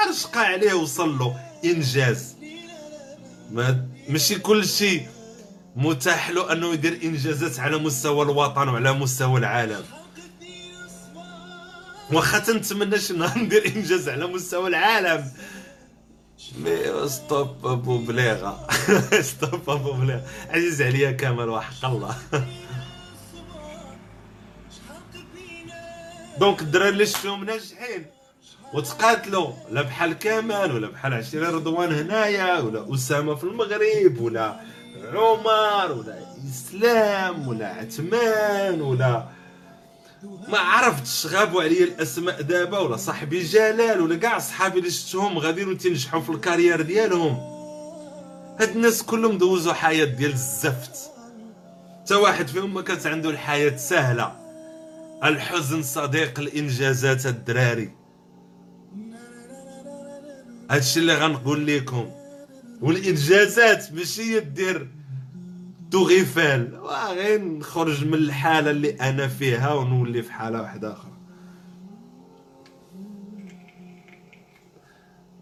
قرار 0.00 0.12
شقى 0.12 0.40
عليه 0.40 0.74
وصل 0.74 1.18
له. 1.18 1.40
إنجاز. 1.64 2.36
ما 3.50 3.88
ماشي 4.08 4.38
كل 4.38 4.66
شيء. 4.68 5.08
متاح 5.76 6.30
له 6.30 6.52
أنه 6.52 6.72
يدير 6.72 7.00
إنجازات 7.04 7.58
على 7.58 7.78
مستوى 7.78 8.22
الوطن 8.22 8.68
وعلى 8.68 8.92
مستوى 8.92 9.38
العالم. 9.38 9.84
واخا 12.12 12.38
تنتمناش 12.38 13.12
ندير 13.12 13.66
إنجاز 13.76 14.08
على 14.08 14.26
مستوى 14.26 14.68
العالم. 14.68 15.32
mais 16.58 17.08
stop 17.08 17.66
أبو 17.66 17.98
بليغة. 17.98 18.66
stop 19.30 19.70
أبو 19.70 19.92
بليغة. 19.92 20.26
عزيز 20.50 20.82
عليا 20.82 21.10
كامل 21.10 21.48
وحق 21.48 21.84
الله. 21.84 22.14
donc 26.40 26.62
الدراري 26.62 26.88
اللي 26.88 27.06
شفتهم 27.06 27.44
ناجحين. 27.44 28.06
وتقاتلوا 28.74 29.52
لا 29.70 29.82
بحال 29.82 30.12
كمال 30.12 30.74
ولا 30.74 30.88
بحال 30.88 31.14
عشيرة 31.14 31.50
رضوان 31.50 31.92
هنايا 31.92 32.60
ولا 32.60 32.94
أسامة 32.94 33.34
في 33.34 33.44
المغرب 33.44 34.20
ولا 34.20 34.60
عمر 35.12 35.92
ولا 35.92 36.18
إسلام 36.50 37.48
ولا 37.48 37.66
عثمان 37.66 38.80
ولا 38.80 39.26
ما 40.48 40.58
عرفتش 40.58 41.26
غابوا 41.26 41.62
عليا 41.62 41.84
الأسماء 41.84 42.42
دابا 42.42 42.78
ولا 42.78 42.96
صاحبي 42.96 43.42
جلال 43.42 44.00
ولا 44.00 44.16
كاع 44.16 44.38
صحابي 44.38 44.78
اللي 44.78 44.90
شفتهم 44.90 45.38
غاديين 45.38 45.78
تنجحوا 45.78 46.20
في 46.20 46.30
ال 46.30 46.36
carrière 46.36 46.82
ديالهم. 46.82 47.36
هاد 48.60 48.68
الناس 48.76 49.02
كلهم 49.02 49.38
دوزوا 49.38 49.72
حياة 49.72 50.04
ديال 50.04 50.32
الزفت. 50.32 51.10
حتى 52.02 52.14
واحد 52.14 52.48
فيهم 52.48 52.74
ما 52.74 52.82
كانت 52.82 53.06
عنده 53.06 53.30
الحياة 53.30 53.76
سهلة. 53.76 54.32
الحزن 55.24 55.82
صديق 55.82 56.40
الإنجازات 56.40 57.26
الدراري. 57.26 57.99
هادشي 60.70 61.00
اللي 61.00 61.14
غنقول 61.14 61.66
لكم 61.66 62.10
والإنجازات 62.80 63.92
ماشي 63.92 64.40
دير 64.40 64.88
Tour 65.90 66.26
Eiffel 66.26 66.80
غير 67.10 67.44
نخرج 67.44 68.04
من 68.04 68.14
الحالة 68.14 68.70
اللي 68.70 68.90
أنا 68.90 69.28
فيها 69.28 69.72
ونولي 69.72 70.22
في 70.22 70.32
حالة 70.32 70.62
واحدة 70.62 70.92
أخرى. 70.92 71.12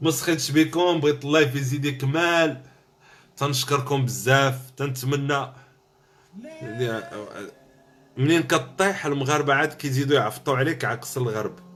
ما 0.02 0.10
سخيتش 0.10 0.50
بكم 0.50 1.00
بغيت 1.00 1.24
اللايف 1.24 1.54
يزيد 1.54 1.84
يكمل. 1.84 2.62
تنشكركم 3.36 4.04
بزاف. 4.04 4.70
تنتمنى 4.76 5.46
منين 8.16 8.42
كطيح 8.42 9.06
المغاربة 9.06 9.54
عاد 9.54 9.72
كيزيدوا 9.72 10.16
يعفطوا 10.16 10.56
عليك 10.56 10.84
عكس 10.84 11.16
الغرب. 11.16 11.67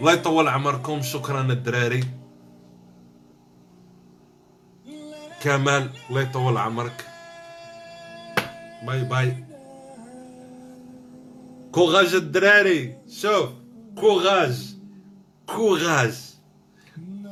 الله 0.00 0.12
يطول 0.12 0.48
عمركم. 0.48 1.02
شكرا 1.02 1.40
الدراري. 1.40 2.04
كمال 5.42 5.90
الله 6.10 6.20
يطول 6.22 6.56
عمرك. 6.56 7.06
باي 8.86 9.04
باي. 9.04 9.44
courage 11.72 12.14
الدراري. 12.14 12.96
شوف 13.08 13.48
courage. 13.96 14.76
courage. 15.46 16.14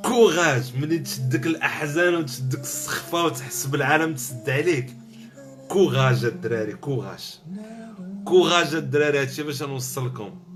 courage. 0.04 0.76
ملي 0.76 0.98
تشدك 0.98 1.46
الأحزان 1.46 2.14
وتشدك 2.14 2.60
السخفة 2.60 3.24
وتحس 3.24 3.66
بالعالم 3.66 4.14
تسد 4.14 4.50
عليك. 4.50 4.96
courage 5.68 6.24
الدراري 6.24 6.72
courage. 6.72 7.40
courage 8.24 8.74
الدراري 8.74 9.20
هادشي 9.20 9.42
باش 9.42 9.62
نوصلكم. 9.62 10.47